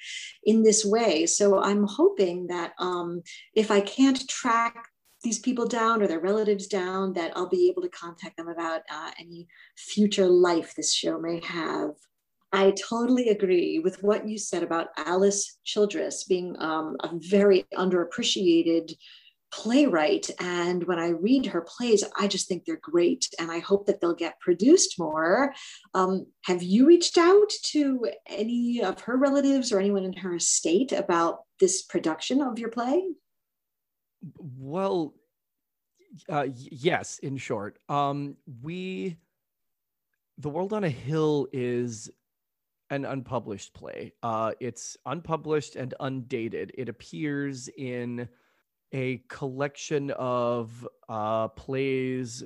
in 0.45 0.63
this 0.63 0.85
way. 0.85 1.27
So 1.27 1.61
I'm 1.61 1.85
hoping 1.85 2.47
that 2.49 2.73
um, 2.79 3.23
if 3.55 3.71
I 3.71 3.81
can't 3.81 4.29
track 4.29 4.89
these 5.23 5.39
people 5.39 5.67
down 5.67 6.03
or 6.03 6.07
their 6.07 6.21
relatives 6.21 6.67
down, 6.67 7.15
that 7.15 7.33
I'll 7.35 7.49
be 7.49 7.69
able 7.69 7.83
to 7.83 7.89
contact 7.89 8.37
them 8.37 8.49
about 8.49 8.83
uh, 8.91 9.11
any 9.19 9.49
future 9.77 10.27
life 10.27 10.75
this 10.75 10.93
show 10.93 11.19
may 11.19 11.41
have. 11.45 11.91
I 12.53 12.73
totally 12.73 13.31
agree 13.31 13.81
with 13.81 14.01
what 14.03 14.29
you 14.29 14.39
said 14.39 14.63
about 14.63 14.89
Alice 14.97 15.59
Childress 15.65 16.23
being 16.23 16.55
um, 16.61 16.97
a 17.01 17.11
very 17.15 17.65
underappreciated 17.75 18.93
playwright. 19.55 20.29
And 20.41 20.83
when 20.85 20.99
I 20.99 21.11
read 21.11 21.47
her 21.47 21.61
plays, 21.61 22.03
I 22.19 22.27
just 22.27 22.49
think 22.49 22.65
they're 22.65 22.77
great. 22.83 23.29
And 23.39 23.53
I 23.53 23.61
hope 23.61 23.87
that 23.87 24.01
they'll 24.01 24.15
get 24.15 24.41
produced 24.41 24.99
more. 24.99 25.55
Um, 25.95 26.27
have 26.45 26.63
you 26.63 26.87
reached 26.87 27.17
out 27.17 27.51
to 27.73 28.11
any 28.27 28.83
of 28.83 29.01
her 29.03 29.17
relatives 29.17 29.71
or 29.71 29.79
anyone 29.79 30.05
in 30.05 30.13
her 30.15 30.35
estate 30.35 30.91
about 30.91 31.45
this 31.61 31.83
production 31.83 32.43
of 32.43 32.59
your 32.59 32.71
play? 32.71 33.05
Well, 34.59 35.15
uh, 36.29 36.49
yes, 36.53 37.19
in 37.21 37.37
short. 37.37 37.79
Um, 37.89 38.37
we, 38.61 39.17
The 40.39 40.51
World 40.51 40.73
on 40.73 40.83
a 40.83 40.91
Hill 40.91 41.47
is 41.53 42.11
an 42.91 43.05
unpublished 43.05 43.73
play. 43.73 44.15
Uh, 44.23 44.53
it's 44.61 44.97
unpublished 45.07 45.77
and 45.77 45.95
undated. 46.01 46.73
It 46.77 46.89
appears 46.89 47.69
in 47.69 48.29
a 48.95 49.23
collection 49.29 50.13
of 50.13 50.87
uh, 51.09 51.49
plays 51.49 52.45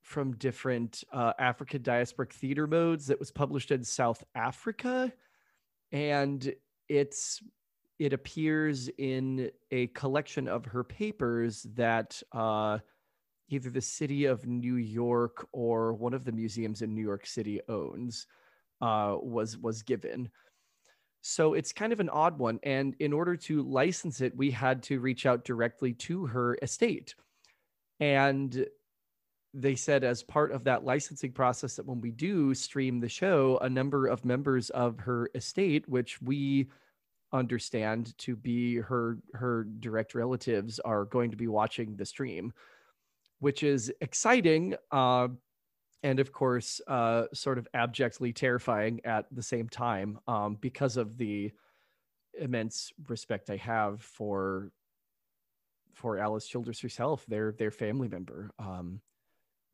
from 0.00 0.32
different 0.36 1.04
uh, 1.12 1.34
African 1.38 1.82
diasporic 1.82 2.32
theater 2.32 2.66
modes 2.66 3.06
that 3.06 3.20
was 3.20 3.30
published 3.30 3.70
in 3.70 3.84
South 3.84 4.24
Africa, 4.34 5.12
and 5.92 6.52
it's 6.88 7.42
it 7.98 8.12
appears 8.12 8.88
in 8.98 9.50
a 9.70 9.86
collection 9.88 10.48
of 10.48 10.64
her 10.64 10.84
papers 10.84 11.66
that 11.74 12.22
uh, 12.32 12.78
either 13.48 13.70
the 13.70 13.80
city 13.80 14.24
of 14.24 14.46
New 14.46 14.76
York 14.76 15.46
or 15.52 15.92
one 15.94 16.14
of 16.14 16.24
the 16.24 16.32
museums 16.32 16.82
in 16.82 16.94
New 16.94 17.02
York 17.02 17.26
City 17.26 17.60
owns 17.68 18.26
uh, 18.80 19.16
was 19.20 19.58
was 19.58 19.82
given. 19.82 20.30
So 21.28 21.54
it's 21.54 21.72
kind 21.72 21.92
of 21.92 21.98
an 21.98 22.08
odd 22.08 22.38
one. 22.38 22.60
And 22.62 22.94
in 23.00 23.12
order 23.12 23.36
to 23.36 23.62
license 23.62 24.20
it, 24.20 24.36
we 24.36 24.48
had 24.48 24.80
to 24.84 25.00
reach 25.00 25.26
out 25.26 25.44
directly 25.44 25.92
to 25.94 26.24
her 26.26 26.56
estate. 26.62 27.16
And 27.98 28.64
they 29.52 29.74
said, 29.74 30.04
as 30.04 30.22
part 30.22 30.52
of 30.52 30.62
that 30.64 30.84
licensing 30.84 31.32
process, 31.32 31.74
that 31.76 31.86
when 31.86 32.00
we 32.00 32.12
do 32.12 32.54
stream 32.54 33.00
the 33.00 33.08
show, 33.08 33.58
a 33.60 33.68
number 33.68 34.06
of 34.06 34.24
members 34.24 34.70
of 34.70 35.00
her 35.00 35.28
estate, 35.34 35.88
which 35.88 36.22
we 36.22 36.68
understand 37.32 38.16
to 38.18 38.36
be 38.36 38.76
her 38.76 39.18
her 39.34 39.66
direct 39.80 40.14
relatives, 40.14 40.78
are 40.78 41.06
going 41.06 41.32
to 41.32 41.36
be 41.36 41.48
watching 41.48 41.96
the 41.96 42.06
stream, 42.06 42.52
which 43.40 43.64
is 43.64 43.92
exciting. 44.00 44.76
Uh, 44.92 45.26
and 46.02 46.20
of 46.20 46.32
course, 46.32 46.80
uh, 46.86 47.24
sort 47.32 47.58
of 47.58 47.66
abjectly 47.74 48.32
terrifying 48.32 49.00
at 49.04 49.26
the 49.32 49.42
same 49.42 49.68
time 49.68 50.18
um, 50.26 50.56
because 50.60 50.96
of 50.96 51.16
the 51.16 51.52
immense 52.38 52.92
respect 53.08 53.50
I 53.50 53.56
have 53.56 54.02
for 54.02 54.70
for 55.94 56.18
Alice 56.18 56.46
Childress 56.46 56.80
herself, 56.80 57.24
their 57.26 57.52
their 57.52 57.70
family 57.70 58.08
member. 58.08 58.50
Um, 58.58 59.00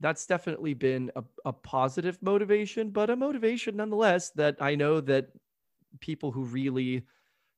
that's 0.01 0.27
definitely 0.27 0.75
been 0.75 1.11
a, 1.15 1.23
a 1.45 1.53
positive 1.53 2.19
motivation, 2.23 2.91
but 2.91 3.11
a 3.11 3.17
motivation 3.17 3.77
nonetheless 3.77 4.31
that 4.31 4.57
I 4.61 4.75
know 4.75 5.01
that 5.01 5.29
people 6.01 6.33
who 6.33 6.45
really 6.45 7.03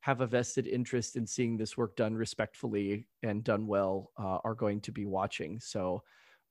have 0.00 0.20
a 0.20 0.26
vested 0.26 0.66
interest 0.66 1.16
in 1.16 1.26
seeing 1.26 1.56
this 1.56 1.78
work 1.78 1.96
done 1.96 2.14
respectfully 2.14 3.06
and 3.22 3.42
done 3.42 3.66
well 3.66 4.10
uh, 4.18 4.38
are 4.44 4.54
going 4.54 4.80
to 4.82 4.92
be 4.92 5.06
watching. 5.06 5.58
So, 5.60 6.02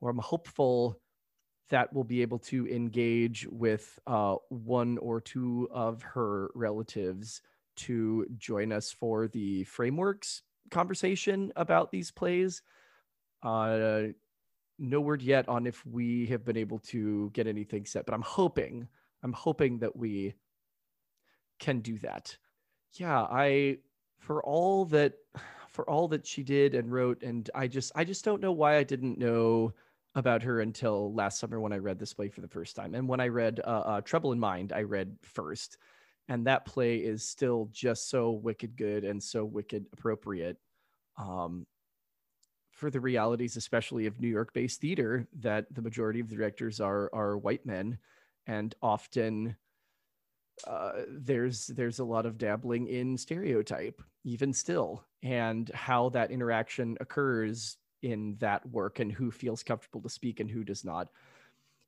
or 0.01 0.09
I'm 0.09 0.17
hopeful 0.17 0.99
that 1.69 1.91
will 1.93 2.03
be 2.03 2.21
able 2.21 2.39
to 2.39 2.67
engage 2.67 3.47
with 3.49 3.99
uh, 4.05 4.35
one 4.49 4.97
or 4.99 5.21
two 5.21 5.67
of 5.71 6.01
her 6.01 6.51
relatives 6.55 7.41
to 7.75 8.27
join 8.37 8.71
us 8.71 8.91
for 8.91 9.27
the 9.27 9.63
frameworks 9.63 10.43
conversation 10.71 11.53
about 11.55 11.91
these 11.91 12.11
plays. 12.11 12.61
Uh, 13.41 14.03
no 14.79 14.99
word 14.99 15.21
yet 15.21 15.47
on 15.47 15.65
if 15.65 15.85
we 15.85 16.25
have 16.25 16.43
been 16.43 16.57
able 16.57 16.79
to 16.79 17.29
get 17.33 17.47
anything 17.47 17.85
set, 17.85 18.05
but 18.05 18.13
I'm 18.13 18.21
hoping, 18.21 18.87
I'm 19.21 19.33
hoping 19.33 19.79
that 19.79 19.95
we 19.95 20.33
can 21.59 21.79
do 21.79 21.97
that. 21.99 22.35
Yeah, 22.93 23.21
I 23.21 23.77
for 24.19 24.43
all 24.43 24.85
that 24.85 25.13
for 25.69 25.89
all 25.89 26.07
that 26.07 26.25
she 26.27 26.43
did 26.43 26.75
and 26.75 26.91
wrote 26.91 27.23
and 27.23 27.49
I 27.55 27.67
just 27.67 27.91
I 27.95 28.03
just 28.03 28.23
don't 28.23 28.41
know 28.41 28.51
why 28.51 28.77
I 28.77 28.83
didn't 28.83 29.17
know 29.17 29.73
about 30.15 30.43
her 30.43 30.61
until 30.61 31.13
last 31.13 31.39
summer 31.39 31.59
when 31.59 31.73
I 31.73 31.77
read 31.77 31.99
this 31.99 32.13
play 32.13 32.29
for 32.29 32.41
the 32.41 32.47
first 32.47 32.75
time. 32.75 32.93
And 32.93 33.07
when 33.07 33.19
I 33.19 33.27
read 33.29 33.59
uh, 33.63 33.67
uh, 33.85 34.01
Trouble 34.01 34.31
in 34.31 34.39
Mind, 34.39 34.71
I 34.71 34.83
read 34.83 35.15
first. 35.21 35.77
And 36.29 36.47
that 36.47 36.65
play 36.65 36.97
is 36.97 37.27
still 37.27 37.69
just 37.71 38.09
so 38.09 38.31
wicked 38.31 38.77
good 38.77 39.03
and 39.03 39.21
so 39.21 39.43
wicked 39.43 39.85
appropriate 39.91 40.57
um, 41.17 41.65
for 42.71 42.89
the 42.89 42.99
realities, 42.99 43.57
especially 43.57 44.05
of 44.05 44.19
New 44.19 44.29
York 44.29 44.53
based 44.53 44.79
theater, 44.79 45.27
that 45.39 45.65
the 45.71 45.81
majority 45.81 46.19
of 46.19 46.29
the 46.29 46.35
directors 46.35 46.79
are, 46.79 47.09
are 47.13 47.37
white 47.37 47.65
men. 47.65 47.97
And 48.47 48.73
often 48.81 49.55
uh, 50.67 50.91
there's 51.09 51.67
there's 51.67 51.99
a 51.99 52.05
lot 52.05 52.25
of 52.25 52.37
dabbling 52.37 52.87
in 52.87 53.17
stereotype 53.17 54.01
even 54.23 54.53
still 54.53 55.03
and 55.23 55.69
how 55.73 56.09
that 56.09 56.31
interaction 56.31 56.95
occurs 56.99 57.77
in 58.03 58.35
that 58.39 58.69
work 58.69 58.99
and 58.99 59.11
who 59.11 59.31
feels 59.31 59.63
comfortable 59.63 60.01
to 60.01 60.09
speak 60.09 60.39
and 60.39 60.49
who 60.49 60.63
does 60.63 60.85
not. 60.85 61.07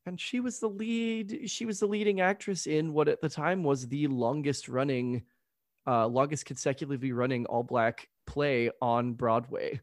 And 0.06 0.20
she 0.20 0.40
was 0.40 0.60
the 0.60 0.70
lead 0.70 1.50
she 1.50 1.66
was 1.66 1.80
the 1.80 1.88
leading 1.88 2.22
actress 2.22 2.68
in 2.68 2.94
what 2.94 3.08
at 3.08 3.22
the 3.22 3.30
time 3.30 3.64
was 3.64 3.88
the 3.88 4.08
longest 4.08 4.68
running 4.68 5.24
uh 5.88 6.08
longest 6.08 6.46
consecutively 6.46 7.12
running 7.12 7.46
all 7.46 7.64
black 7.64 8.08
play 8.26 8.72
on 8.82 9.14
broadway. 9.14 9.80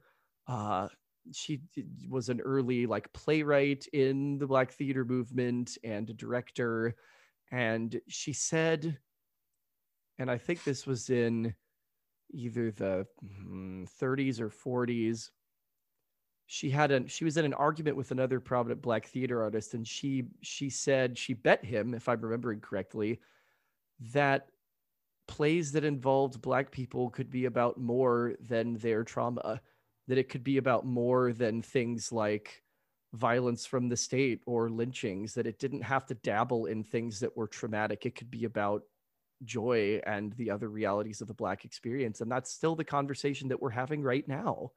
Uh 0.46 0.88
she 1.32 1.60
was 2.08 2.28
an 2.28 2.40
early 2.40 2.86
like 2.86 3.12
playwright 3.12 3.86
in 3.92 4.38
the 4.38 4.46
black 4.46 4.72
theater 4.72 5.04
movement 5.04 5.78
and 5.84 6.10
a 6.10 6.14
director. 6.14 6.96
And 7.50 8.00
she 8.08 8.32
said 8.32 8.98
and 10.18 10.30
i 10.30 10.38
think 10.38 10.62
this 10.64 10.86
was 10.86 11.10
in 11.10 11.54
either 12.32 12.70
the 12.70 13.06
30s 14.00 14.38
hmm, 14.38 14.44
or 14.44 14.86
40s 14.86 15.30
she 16.46 16.70
had 16.70 16.90
a 16.90 17.08
she 17.08 17.24
was 17.24 17.36
in 17.36 17.44
an 17.44 17.54
argument 17.54 17.96
with 17.96 18.10
another 18.10 18.40
prominent 18.40 18.82
black 18.82 19.06
theater 19.06 19.42
artist 19.42 19.74
and 19.74 19.86
she 19.86 20.24
she 20.40 20.68
said 20.68 21.16
she 21.16 21.34
bet 21.34 21.64
him 21.64 21.94
if 21.94 22.08
i'm 22.08 22.20
remembering 22.20 22.60
correctly 22.60 23.20
that 24.12 24.48
plays 25.28 25.72
that 25.72 25.84
involved 25.84 26.42
black 26.42 26.70
people 26.70 27.08
could 27.10 27.30
be 27.30 27.44
about 27.44 27.78
more 27.78 28.34
than 28.40 28.74
their 28.78 29.04
trauma 29.04 29.60
that 30.08 30.18
it 30.18 30.28
could 30.28 30.44
be 30.44 30.56
about 30.56 30.84
more 30.84 31.32
than 31.32 31.62
things 31.62 32.12
like 32.12 32.62
violence 33.14 33.66
from 33.66 33.88
the 33.88 33.96
state 33.96 34.40
or 34.46 34.70
lynchings 34.70 35.34
that 35.34 35.46
it 35.46 35.58
didn't 35.58 35.82
have 35.82 36.06
to 36.06 36.14
dabble 36.14 36.66
in 36.66 36.82
things 36.82 37.20
that 37.20 37.36
were 37.36 37.46
traumatic. 37.46 38.06
It 38.06 38.14
could 38.14 38.30
be 38.30 38.44
about 38.44 38.82
joy 39.44 40.00
and 40.06 40.32
the 40.34 40.50
other 40.50 40.68
realities 40.68 41.20
of 41.20 41.28
the 41.28 41.34
black 41.34 41.64
experience. 41.64 42.20
And 42.20 42.30
that's 42.30 42.52
still 42.52 42.74
the 42.74 42.84
conversation 42.84 43.48
that 43.48 43.60
we're 43.60 43.70
having 43.70 44.02
right 44.02 44.26
now 44.26 44.72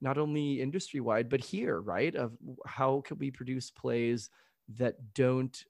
not 0.00 0.18
only 0.18 0.60
industry 0.60 1.00
wide 1.00 1.28
but 1.28 1.40
here 1.40 1.80
right 1.80 2.14
of 2.14 2.32
how 2.66 3.00
can 3.04 3.18
we 3.18 3.30
produce 3.30 3.70
plays 3.70 4.30
that 4.76 4.96
don't 5.14 5.64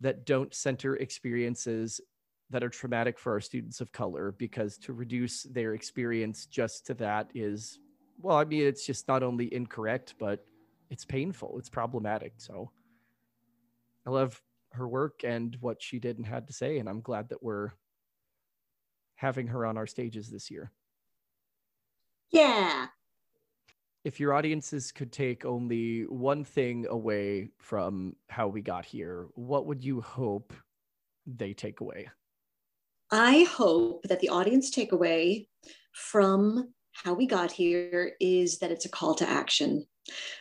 that 0.00 0.26
don't 0.26 0.54
center 0.54 0.96
experiences 0.96 2.00
that 2.50 2.62
are 2.62 2.68
traumatic 2.68 3.18
for 3.18 3.32
our 3.32 3.40
students 3.40 3.80
of 3.80 3.90
color? 3.92 4.32
Because 4.38 4.78
to 4.78 4.92
reduce 4.92 5.42
their 5.44 5.74
experience 5.74 6.46
just 6.46 6.86
to 6.86 6.94
that 6.94 7.30
is 7.34 7.78
well 8.20 8.36
i 8.36 8.44
mean 8.44 8.66
it's 8.66 8.86
just 8.86 9.08
not 9.08 9.22
only 9.22 9.52
incorrect 9.52 10.14
but 10.18 10.44
it's 10.90 11.04
painful 11.04 11.58
it's 11.58 11.68
problematic 11.68 12.34
so. 12.36 12.70
I 14.06 14.10
love 14.10 14.40
her 14.70 14.86
work 14.86 15.22
and 15.24 15.56
what 15.60 15.82
she 15.82 15.98
did 15.98 16.18
and 16.18 16.26
had 16.26 16.46
to 16.46 16.52
say 16.52 16.78
and 16.78 16.88
i'm 16.88 17.00
glad 17.00 17.30
that 17.30 17.42
we're 17.42 17.70
having 19.16 19.48
her 19.48 19.64
on 19.64 19.78
our 19.78 19.86
stages 19.86 20.30
this 20.30 20.50
year. 20.50 20.70
Yeah 22.30 22.88
if 24.06 24.20
your 24.20 24.32
audiences 24.34 24.92
could 24.92 25.10
take 25.10 25.44
only 25.44 26.02
one 26.02 26.44
thing 26.44 26.86
away 26.90 27.48
from 27.58 28.14
how 28.28 28.46
we 28.46 28.62
got 28.62 28.84
here, 28.84 29.26
what 29.34 29.66
would 29.66 29.82
you 29.82 30.00
hope 30.00 30.52
they 31.26 31.52
take 31.52 31.80
away? 31.80 32.08
I 33.10 33.42
hope 33.50 34.04
that 34.04 34.20
the 34.20 34.28
audience 34.28 34.70
takeaway 34.70 35.48
from 35.90 36.72
how 36.92 37.14
we 37.14 37.26
got 37.26 37.50
here 37.50 38.12
is 38.20 38.58
that 38.58 38.70
it's 38.70 38.84
a 38.84 38.88
call 38.88 39.16
to 39.16 39.28
action. 39.28 39.84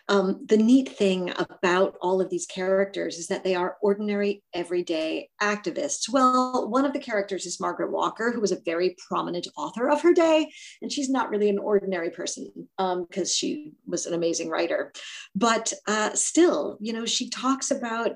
Um, 0.08 0.46
the 0.48 0.58
neat 0.58 0.90
thing 0.90 1.34
about 1.38 1.96
all 2.02 2.22
of 2.22 2.30
these 2.30 2.46
characters 2.46 3.18
is 3.18 3.28
that 3.28 3.44
they 3.44 3.56
are 3.56 3.78
ordinary, 3.82 4.44
everyday 4.54 5.30
activists. 5.42 6.10
Well, 6.10 6.70
one 6.70 6.86
of 6.86 6.94
the 6.94 7.00
characters 7.00 7.46
is 7.46 7.60
Margaret 7.60 7.92
Walker, 7.92 8.32
who 8.32 8.42
was 8.42 8.52
a 8.52 8.62
very 8.66 8.96
prominent 9.08 9.48
author 9.58 9.90
of 9.90 10.02
her 10.02 10.14
day, 10.14 10.52
and 10.82 10.92
she's 10.92 11.10
not 11.10 11.30
really 11.30 11.50
an 11.50 11.60
ordinary 11.60 12.12
person 12.12 12.48
because 12.78 13.30
um, 13.30 13.36
she 13.36 13.74
was 13.88 14.06
an 14.06 14.14
amazing 14.14 14.50
writer. 14.50 14.94
But 15.34 15.74
uh, 15.88 16.14
still, 16.14 16.78
you 16.80 16.94
know, 16.94 17.06
she 17.06 17.30
talks 17.30 17.72
about 17.72 18.12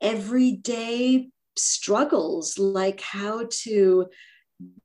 everyday 0.00 1.30
struggles 1.56 2.58
like 2.58 3.00
how 3.00 3.48
to 3.50 4.06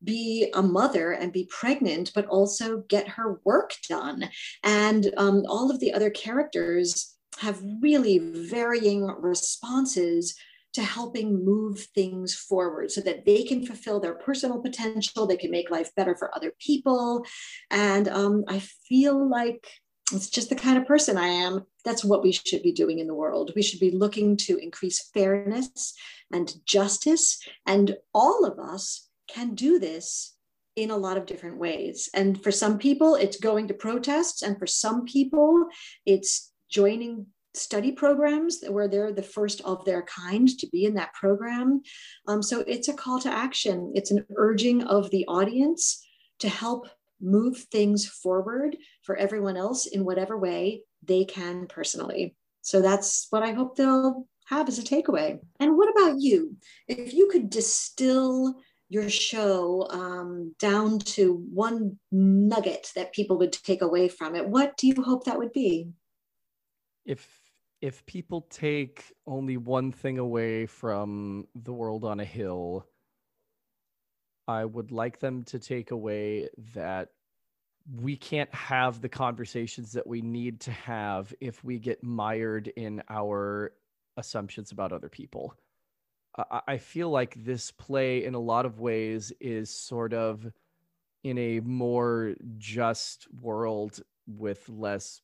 be 0.04 0.52
a 0.54 0.62
mother 0.62 1.12
and 1.12 1.32
be 1.32 1.50
pregnant, 1.50 2.12
but 2.14 2.26
also 2.28 2.80
get 2.90 3.08
her 3.08 3.40
work 3.44 3.74
done. 3.88 4.30
And 4.64 5.14
um, 5.18 5.44
all 5.48 5.72
of 5.72 5.80
the 5.80 5.94
other 5.94 6.10
characters 6.10 7.16
have 7.40 7.62
really 7.82 8.18
varying 8.20 9.06
responses 9.06 10.36
to 10.74 10.84
helping 10.84 11.44
move 11.44 11.80
things 11.94 12.34
forward 12.34 12.92
so 12.92 13.02
that 13.02 13.26
they 13.26 13.44
can 13.44 13.66
fulfill 13.66 14.00
their 14.00 14.16
personal 14.16 14.62
potential, 14.62 15.28
they 15.28 15.38
can 15.38 15.52
make 15.52 15.70
life 15.70 15.94
better 15.96 16.16
for 16.16 16.34
other 16.36 16.54
people. 16.60 17.26
And 17.70 18.08
um, 18.08 18.46
I 18.48 18.60
feel 18.88 19.30
like 19.30 19.68
it's 20.14 20.30
just 20.30 20.50
the 20.50 20.56
kind 20.56 20.78
of 20.78 20.86
person 20.86 21.18
I 21.18 21.28
am. 21.28 21.66
That's 21.84 22.06
what 22.06 22.24
we 22.24 22.32
should 22.32 22.64
be 22.64 22.72
doing 22.72 23.00
in 23.00 23.08
the 23.08 23.14
world. 23.14 23.52
We 23.56 23.62
should 23.62 23.80
be 23.80 23.92
looking 23.92 24.38
to 24.38 24.58
increase 24.58 25.10
fairness 25.14 25.94
and 26.32 26.54
justice. 26.66 27.42
And 27.66 27.96
all 28.14 28.46
of 28.46 28.60
us 28.60 29.10
can 29.34 29.56
do 29.56 29.80
this 29.80 30.36
in 30.76 30.92
a 30.92 30.98
lot 30.98 31.18
of 31.18 31.26
different 31.26 31.58
ways. 31.58 32.10
And 32.14 32.42
for 32.42 32.52
some 32.52 32.78
people, 32.78 33.16
it's 33.16 33.38
going 33.38 33.68
to 33.68 33.74
protests. 33.74 34.42
And 34.42 34.58
for 34.58 34.68
some 34.68 35.06
people, 35.06 35.66
it's 36.06 36.52
joining 36.70 37.28
study 37.54 37.92
programs 37.92 38.64
where 38.70 38.88
they're 38.88 39.12
the 39.12 39.22
first 39.22 39.62
of 39.62 39.84
their 39.84 40.04
kind 40.04 40.48
to 40.48 40.68
be 40.68 40.86
in 40.86 40.94
that 40.94 41.14
program. 41.14 41.82
Um, 42.28 42.42
so 42.42 42.62
it's 42.62 42.88
a 42.88 42.94
call 42.94 43.20
to 43.20 43.30
action, 43.30 43.92
it's 43.96 44.12
an 44.12 44.26
urging 44.38 44.84
of 44.84 45.10
the 45.12 45.26
audience 45.28 46.06
to 46.40 46.50
help 46.50 46.88
move 47.20 47.58
things 47.72 48.08
forward 48.08 48.78
for 49.04 49.16
everyone 49.16 49.58
else 49.58 49.86
in 49.86 50.06
whatever 50.06 50.38
way 50.38 50.84
they 51.04 51.26
can 51.26 51.68
personally. 51.68 52.36
So 52.62 52.82
that's 52.82 53.28
what 53.30 53.44
I 53.44 53.52
hope 53.52 53.76
they'll 53.76 54.28
have 54.46 54.68
as 54.68 54.80
a 54.80 54.84
takeaway. 54.84 55.40
And 55.60 55.78
what 55.78 55.90
about 55.90 56.20
you? 56.20 56.56
If 56.88 57.14
you 57.14 57.30
could 57.32 57.50
distill 57.50 58.56
your 58.92 59.10
show 59.10 59.88
um, 59.90 60.54
down 60.60 61.00
to 61.00 61.46
one 61.50 61.98
nugget 62.12 62.92
that 62.94 63.14
people 63.14 63.38
would 63.38 63.54
take 63.54 63.82
away 63.82 64.10
from 64.10 64.36
it, 64.36 64.46
what 64.46 64.76
do 64.76 64.86
you 64.86 65.02
hope 65.02 65.24
that 65.24 65.38
would 65.38 65.54
be? 65.54 65.88
If 67.06 67.26
if 67.82 68.06
people 68.06 68.42
take 68.50 69.06
only 69.26 69.56
one 69.56 69.94
thing 69.94 70.20
away 70.20 70.66
from 70.66 71.48
the 71.56 71.72
world 71.72 72.04
on 72.04 72.20
a 72.20 72.26
hill, 72.26 72.86
I 74.46 74.66
would 74.66 74.92
like 74.92 75.20
them 75.20 75.44
to 75.44 75.58
take 75.58 75.92
away 75.92 76.50
that 76.76 77.10
we 77.96 78.18
can't 78.18 78.54
have 78.54 79.02
the 79.02 79.10
conversations 79.10 79.94
that 79.94 80.06
we 80.06 80.22
need 80.22 80.60
to 80.62 80.72
have 80.72 81.34
if 81.40 81.64
we 81.64 81.80
get 81.80 82.04
mired 82.04 82.68
in 82.76 83.02
our 83.10 83.72
assumptions 84.18 84.72
about 84.72 84.92
other 84.92 85.10
people. 85.10 85.56
I, 86.38 86.78
feel 86.78 87.10
like 87.10 87.36
this 87.44 87.72
play, 87.72 88.24
in 88.24 88.36
a 88.36 88.40
lot 88.40 88.66
of 88.66 88.80
ways, 88.80 89.34
is 89.42 89.70
sort 89.70 90.14
of 90.14 90.50
in 91.24 91.38
a 91.38 91.60
more 91.60 92.36
just 92.58 93.28
world 93.42 94.02
with 94.28 94.68
less 94.70 95.22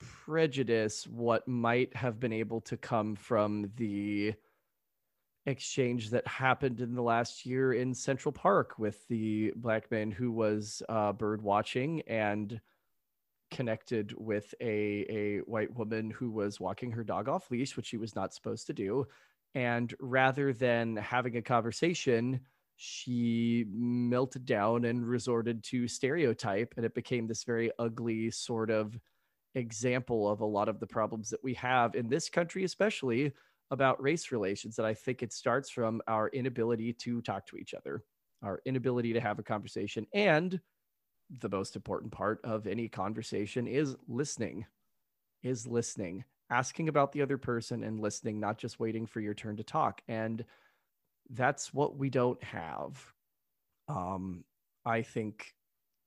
prejudice, 0.00 1.06
what 1.06 1.48
might 1.48 1.96
have 1.96 2.20
been 2.20 2.32
able 2.32 2.60
to 2.62 2.76
come 2.76 3.14
from 3.14 3.70
the 3.76 4.34
exchange 5.46 6.10
that 6.10 6.26
happened 6.26 6.80
in 6.80 6.94
the 6.94 7.02
last 7.02 7.44
year 7.44 7.72
in 7.72 7.94
Central 7.94 8.32
Park 8.32 8.78
with 8.78 9.06
the 9.08 9.52
black 9.56 9.90
man 9.90 10.10
who 10.10 10.32
was 10.32 10.82
uh, 10.88 11.12
bird 11.12 11.42
watching 11.42 12.02
and 12.06 12.60
connected 13.50 14.14
with 14.16 14.54
a, 14.60 15.06
a 15.08 15.38
white 15.40 15.74
woman 15.74 16.10
who 16.10 16.30
was 16.30 16.60
walking 16.60 16.90
her 16.92 17.04
dog 17.04 17.28
off 17.28 17.50
leash, 17.50 17.76
which 17.76 17.86
she 17.86 17.96
was 17.96 18.16
not 18.16 18.34
supposed 18.34 18.66
to 18.66 18.72
do. 18.72 19.06
And 19.54 19.94
rather 20.00 20.52
than 20.52 20.96
having 20.96 21.36
a 21.36 21.42
conversation, 21.42 22.40
she 22.76 23.64
melted 23.70 24.44
down 24.46 24.84
and 24.84 25.06
resorted 25.06 25.62
to 25.64 25.86
stereotype. 25.86 26.74
And 26.76 26.84
it 26.84 26.94
became 26.94 27.26
this 27.26 27.44
very 27.44 27.70
ugly 27.78 28.30
sort 28.30 28.70
of 28.70 28.98
example 29.54 30.28
of 30.28 30.40
a 30.40 30.46
lot 30.46 30.68
of 30.68 30.80
the 30.80 30.86
problems 30.86 31.30
that 31.30 31.42
we 31.44 31.54
have 31.54 31.94
in 31.94 32.08
this 32.08 32.28
country, 32.28 32.64
especially 32.64 33.32
about 33.70 34.02
race 34.02 34.32
relations. 34.32 34.78
And 34.78 34.86
I 34.86 34.94
think 34.94 35.22
it 35.22 35.32
starts 35.32 35.70
from 35.70 36.02
our 36.08 36.28
inability 36.28 36.92
to 36.94 37.22
talk 37.22 37.46
to 37.46 37.56
each 37.56 37.74
other, 37.74 38.02
our 38.42 38.60
inability 38.64 39.12
to 39.12 39.20
have 39.20 39.38
a 39.38 39.44
conversation. 39.44 40.06
And 40.12 40.60
the 41.40 41.48
most 41.48 41.76
important 41.76 42.12
part 42.12 42.40
of 42.44 42.66
any 42.66 42.88
conversation 42.88 43.66
is 43.66 43.96
listening, 44.08 44.66
is 45.42 45.66
listening 45.66 46.24
asking 46.50 46.88
about 46.88 47.12
the 47.12 47.22
other 47.22 47.38
person 47.38 47.82
and 47.82 48.00
listening, 48.00 48.38
not 48.40 48.58
just 48.58 48.80
waiting 48.80 49.06
for 49.06 49.20
your 49.20 49.34
turn 49.34 49.56
to 49.56 49.64
talk. 49.64 50.02
And 50.08 50.44
that's 51.30 51.72
what 51.72 51.96
we 51.96 52.10
don't 52.10 52.42
have. 52.42 53.02
Um, 53.88 54.44
I 54.84 55.02
think 55.02 55.54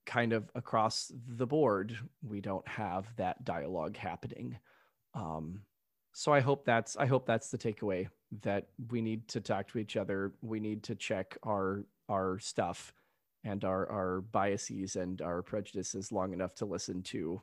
kind 0.05 0.33
of 0.33 0.49
across 0.55 1.11
the 1.27 1.47
board, 1.47 1.97
we 2.21 2.41
don't 2.41 2.67
have 2.67 3.07
that 3.17 3.43
dialogue 3.43 3.97
happening. 3.97 4.57
Um, 5.13 5.61
so 6.13 6.33
I 6.33 6.39
hope 6.39 6.65
that's 6.65 6.97
I 6.97 7.05
hope 7.05 7.25
that's 7.27 7.51
the 7.51 7.57
takeaway 7.57 8.07
that 8.41 8.67
we 8.89 9.01
need 9.01 9.27
to 9.29 9.41
talk 9.41 9.67
to 9.69 9.77
each 9.77 9.97
other. 9.97 10.33
We 10.41 10.59
need 10.59 10.83
to 10.83 10.95
check 10.95 11.37
our 11.43 11.83
our 12.09 12.39
stuff 12.39 12.93
and 13.43 13.63
our 13.63 13.89
our 13.91 14.21
biases 14.21 14.95
and 14.95 15.21
our 15.21 15.41
prejudices 15.41 16.11
long 16.11 16.33
enough 16.33 16.55
to 16.55 16.65
listen 16.65 17.03
to 17.03 17.41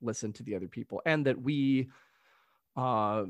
listen 0.00 0.32
to 0.32 0.42
the 0.42 0.54
other 0.54 0.68
people 0.68 1.02
and 1.06 1.26
that 1.26 1.40
we 1.40 1.88
uh, 2.76 3.24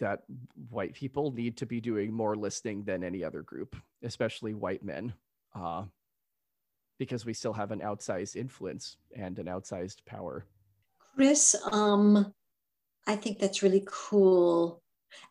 that 0.00 0.22
white 0.70 0.92
people 0.94 1.30
need 1.32 1.56
to 1.56 1.66
be 1.66 1.80
doing 1.80 2.12
more 2.12 2.36
listening 2.36 2.82
than 2.84 3.04
any 3.04 3.24
other 3.24 3.42
group 3.42 3.76
especially 4.02 4.54
white 4.54 4.84
men 4.84 5.12
uh, 5.54 5.84
because 6.98 7.24
we 7.24 7.32
still 7.32 7.52
have 7.52 7.70
an 7.70 7.80
outsized 7.80 8.36
influence 8.36 8.96
and 9.16 9.38
an 9.38 9.46
outsized 9.46 10.04
power 10.04 10.44
chris 11.14 11.54
um, 11.72 12.32
i 13.06 13.16
think 13.16 13.38
that's 13.38 13.62
really 13.62 13.84
cool 13.86 14.82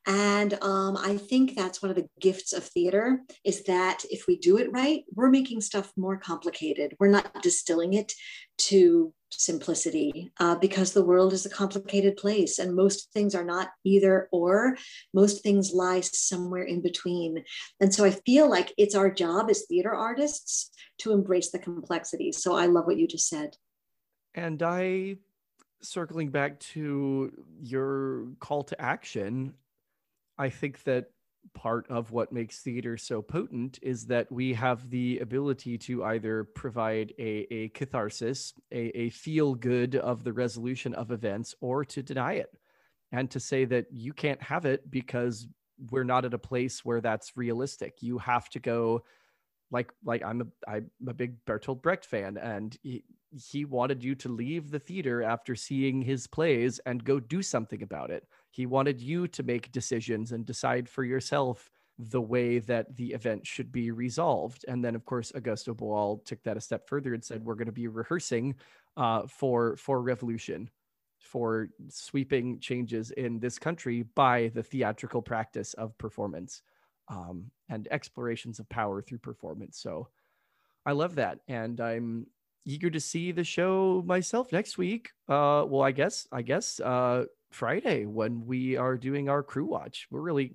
and 0.06 0.54
um, 0.64 0.98
I 0.98 1.18
think 1.18 1.56
that's 1.56 1.82
one 1.82 1.90
of 1.90 1.96
the 1.96 2.10
gifts 2.20 2.54
of 2.54 2.64
theater 2.64 3.22
is 3.44 3.64
that 3.64 4.04
if 4.10 4.26
we 4.28 4.38
do 4.38 4.58
it 4.58 4.72
right, 4.72 5.04
we're 5.14 5.30
making 5.30 5.62
stuff 5.62 5.92
more 5.98 6.18
complicated. 6.18 6.96
We're 7.00 7.10
not 7.10 7.42
distilling 7.42 7.94
it 7.94 8.14
to 8.60 9.14
simplicity 9.30 10.32
uh, 10.40 10.56
because 10.56 10.94
the 10.94 11.04
world 11.04 11.34
is 11.34 11.46
a 11.46 11.50
complicated 11.50 12.18
place 12.18 12.60
and 12.60 12.76
most 12.76 13.12
things 13.14 13.36
are 13.36 13.44
not 13.44 13.70
either 13.84 14.30
or. 14.32 14.78
Most 15.14 15.44
things 15.44 15.74
lie 15.74 16.02
somewhere 16.02 16.64
in 16.64 16.82
between. 16.82 17.44
And 17.80 17.94
so 17.94 18.06
I 18.06 18.12
feel 18.12 18.50
like 18.50 18.74
it's 18.78 18.96
our 18.96 19.12
job 19.12 19.50
as 19.50 19.66
theater 19.68 19.94
artists 19.94 20.72
to 21.00 21.12
embrace 21.12 21.52
the 21.52 21.60
complexity. 21.60 22.32
So 22.32 22.56
I 22.56 22.66
love 22.66 22.86
what 22.86 22.98
you 22.98 23.08
just 23.08 23.28
said. 23.28 23.56
And 24.34 24.62
I 24.62 25.18
circling 25.82 26.30
back 26.30 26.60
to 26.60 27.32
your 27.62 28.28
call 28.40 28.64
to 28.64 28.82
action, 28.82 29.54
I 30.38 30.50
think 30.50 30.84
that 30.84 31.12
part 31.54 31.90
of 31.90 32.12
what 32.12 32.32
makes 32.32 32.60
theater 32.60 32.98
so 32.98 33.22
potent 33.22 33.80
is 33.82 34.06
that 34.06 34.32
we 34.32 34.54
have 34.54 34.90
the 34.90 35.20
ability 35.20 35.78
to 35.78 36.04
either 36.04 36.44
provide 36.44 37.14
a, 37.18 37.48
a 37.54 37.70
catharsis, 37.70 38.54
a, 38.72 38.98
a 38.98 39.10
feel 39.10 39.56
good 39.56 39.96
of 39.96 40.24
the 40.24 40.34
resolution 40.34 40.94
of 40.94 41.12
events, 41.12 41.56
or 41.62 41.84
to 41.86 42.04
deny 42.04 42.34
it 42.34 42.52
and 43.12 43.32
to 43.32 43.40
say 43.40 43.66
that 43.66 43.86
you 43.92 44.14
can't 44.14 44.42
have 44.42 44.66
it 44.66 44.90
because 44.90 45.48
we're 45.92 46.04
not 46.04 46.26
at 46.26 46.34
a 46.34 46.40
place 46.40 46.84
where 46.84 47.02
that's 47.02 47.38
realistic. 47.38 48.02
You 48.02 48.18
have 48.18 48.50
to 48.50 48.60
go 48.60 49.04
like 49.72 49.92
like 50.04 50.24
I'm 50.24 50.42
a 50.42 50.72
I'm 50.72 50.90
a 51.08 51.14
big 51.14 51.44
Bertolt 51.46 51.82
Brecht 51.82 52.06
fan, 52.06 52.38
and 52.38 52.76
he, 52.84 53.04
he 53.32 53.66
wanted 53.66 54.04
you 54.04 54.16
to 54.16 54.30
leave 54.30 54.72
the 54.72 54.80
theater 54.80 55.22
after 55.24 55.56
seeing 55.56 56.02
his 56.02 56.28
plays 56.28 56.80
and 56.86 57.04
go 57.04 57.20
do 57.20 57.42
something 57.42 57.84
about 57.84 58.10
it. 58.10 58.26
He 58.58 58.66
wanted 58.66 59.00
you 59.00 59.28
to 59.28 59.44
make 59.44 59.72
decisions 59.72 60.32
and 60.32 60.44
decide 60.44 60.90
for 60.90 61.04
yourself 61.04 61.70
the 62.00 62.20
way 62.20 62.58
that 62.58 62.96
the 62.96 63.14
event 63.14 63.46
should 63.46 63.72
be 63.72 63.92
resolved. 63.92 64.66
And 64.68 64.84
then, 64.84 64.96
of 64.96 65.06
course, 65.06 65.32
Augusto 65.34 65.76
Boal 65.76 66.26
took 66.26 66.42
that 66.42 66.58
a 66.58 66.62
step 66.62 66.88
further 66.90 67.14
and 67.14 67.24
said, 67.24 67.46
"We're 67.46 67.54
going 67.54 67.68
to 67.68 67.72
be 67.72 67.88
rehearsing 67.88 68.56
uh, 68.98 69.28
for 69.28 69.78
for 69.78 70.02
revolution, 70.02 70.72
for 71.20 71.70
sweeping 71.90 72.60
changes 72.60 73.12
in 73.12 73.40
this 73.40 73.60
country 73.60 74.02
by 74.16 74.48
the 74.56 74.64
theatrical 74.64 75.22
practice 75.22 75.76
of 75.76 75.96
performance 76.00 76.64
um, 77.10 77.52
and 77.70 77.88
explorations 77.92 78.58
of 78.58 78.68
power 78.70 79.04
through 79.04 79.20
performance." 79.20 79.78
So, 79.78 80.10
I 80.84 80.94
love 80.94 81.14
that, 81.16 81.42
and 81.48 81.80
I'm 81.80 82.26
eager 82.66 82.90
to 82.90 83.00
see 83.00 83.32
the 83.32 83.44
show 83.44 84.04
myself 84.08 84.52
next 84.52 84.80
week. 84.80 85.12
Uh, 85.30 85.64
well, 85.70 85.84
I 85.84 85.92
guess 85.92 86.28
I 86.32 86.42
guess 86.42 86.80
uh, 86.80 87.26
Friday 87.52 88.06
when 88.06 88.46
we 88.46 88.78
are 88.78 88.98
doing 88.98 89.30
our 89.30 89.44
crew 89.44 89.66
watch. 89.66 90.08
We're 90.12 90.22
really 90.22 90.54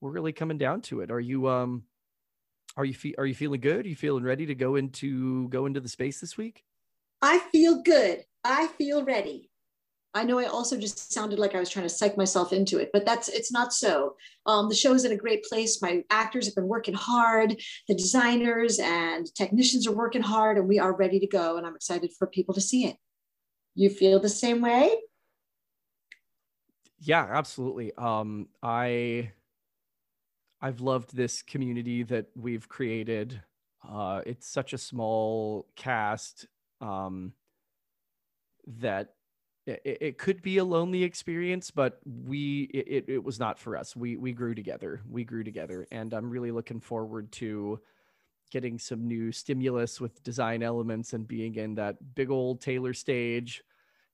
we're 0.00 0.10
really 0.10 0.32
coming 0.32 0.58
down 0.58 0.80
to 0.82 1.00
it. 1.00 1.10
Are 1.10 1.20
you 1.20 1.48
um 1.48 1.84
are 2.76 2.84
you 2.84 2.94
fe- 2.94 3.14
are 3.18 3.26
you 3.26 3.34
feeling 3.34 3.60
good? 3.60 3.86
Are 3.86 3.88
you 3.88 3.96
feeling 3.96 4.24
ready 4.24 4.46
to 4.46 4.54
go 4.54 4.76
into 4.76 5.48
go 5.48 5.66
into 5.66 5.80
the 5.80 5.88
space 5.88 6.20
this 6.20 6.36
week? 6.36 6.62
I 7.20 7.38
feel 7.38 7.82
good. 7.82 8.24
I 8.44 8.68
feel 8.78 9.04
ready. 9.04 9.50
I 10.14 10.24
know 10.24 10.38
I 10.38 10.46
also 10.46 10.78
just 10.78 11.12
sounded 11.12 11.38
like 11.38 11.54
I 11.54 11.60
was 11.60 11.68
trying 11.68 11.84
to 11.84 11.94
psych 11.94 12.16
myself 12.16 12.52
into 12.52 12.78
it, 12.78 12.90
but 12.92 13.04
that's 13.04 13.28
it's 13.28 13.52
not 13.52 13.72
so. 13.72 14.16
Um, 14.46 14.68
the 14.68 14.74
show 14.74 14.94
is 14.94 15.04
in 15.04 15.12
a 15.12 15.16
great 15.16 15.44
place. 15.44 15.82
My 15.82 16.02
actors 16.10 16.46
have 16.46 16.54
been 16.54 16.66
working 16.66 16.94
hard. 16.94 17.60
The 17.88 17.94
designers 17.94 18.78
and 18.78 19.32
technicians 19.34 19.86
are 19.86 19.94
working 19.94 20.22
hard, 20.22 20.56
and 20.56 20.68
we 20.68 20.78
are 20.78 20.96
ready 20.96 21.20
to 21.20 21.26
go. 21.26 21.56
And 21.56 21.66
I'm 21.66 21.76
excited 21.76 22.10
for 22.18 22.26
people 22.26 22.54
to 22.54 22.60
see 22.60 22.86
it. 22.86 22.96
You 23.74 23.90
feel 23.90 24.18
the 24.18 24.28
same 24.28 24.60
way? 24.60 24.96
Yeah, 27.00 27.26
absolutely. 27.30 27.92
Um, 27.96 28.48
I 28.62 29.32
I've 30.60 30.80
loved 30.80 31.14
this 31.14 31.42
community 31.42 32.02
that 32.04 32.26
we've 32.34 32.68
created. 32.68 33.40
Uh, 33.88 34.22
it's 34.26 34.48
such 34.48 34.72
a 34.72 34.78
small 34.78 35.66
cast 35.76 36.46
um, 36.80 37.32
that 38.66 39.14
it, 39.66 39.98
it, 40.00 40.18
could 40.18 40.42
be 40.42 40.58
a 40.58 40.64
lonely 40.64 41.04
experience, 41.04 41.70
but 41.70 42.00
we 42.04 42.62
it, 42.74 43.04
it 43.08 43.22
was 43.22 43.38
not 43.38 43.58
for 43.58 43.76
us. 43.76 43.94
We 43.94 44.16
we 44.16 44.32
grew 44.32 44.54
together. 44.54 45.00
We 45.08 45.24
grew 45.24 45.44
together, 45.44 45.86
and 45.92 46.12
I'm 46.12 46.30
really 46.30 46.50
looking 46.50 46.80
forward 46.80 47.30
to 47.32 47.80
getting 48.50 48.78
some 48.78 49.06
new 49.06 49.30
stimulus 49.30 50.00
with 50.00 50.22
design 50.22 50.62
elements 50.62 51.12
and 51.12 51.28
being 51.28 51.54
in 51.56 51.74
that 51.76 51.96
big 52.14 52.30
old 52.30 52.60
Taylor 52.60 52.94
stage 52.94 53.62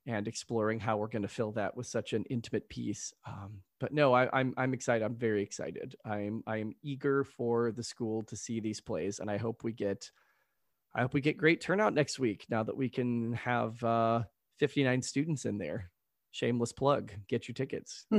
and 0.06 0.28
exploring 0.28 0.80
how 0.80 0.96
we're 0.96 1.08
going 1.08 1.22
to 1.22 1.28
fill 1.28 1.52
that 1.52 1.76
with 1.76 1.86
such 1.86 2.12
an 2.12 2.24
intimate 2.28 2.68
piece. 2.68 3.12
Um, 3.26 3.60
but 3.80 3.92
no, 3.92 4.12
I, 4.12 4.28
I'm 4.38 4.54
I'm 4.56 4.74
excited. 4.74 5.04
I'm 5.04 5.16
very 5.16 5.42
excited. 5.42 5.96
I'm 6.04 6.42
I'm 6.46 6.74
eager 6.82 7.24
for 7.24 7.72
the 7.72 7.82
school 7.82 8.22
to 8.24 8.36
see 8.36 8.60
these 8.60 8.80
plays, 8.80 9.18
and 9.18 9.30
I 9.30 9.38
hope 9.38 9.64
we 9.64 9.72
get 9.72 10.10
I 10.94 11.02
hope 11.02 11.14
we 11.14 11.20
get 11.20 11.38
great 11.38 11.60
turnout 11.60 11.94
next 11.94 12.18
week. 12.18 12.46
Now 12.48 12.62
that 12.62 12.76
we 12.76 12.88
can 12.88 13.32
have 13.34 13.82
uh, 13.82 14.22
59 14.58 15.02
students 15.02 15.44
in 15.44 15.58
there. 15.58 15.90
Shameless 16.30 16.72
plug. 16.72 17.12
Get 17.28 17.48
your 17.48 17.54
tickets. 17.54 18.06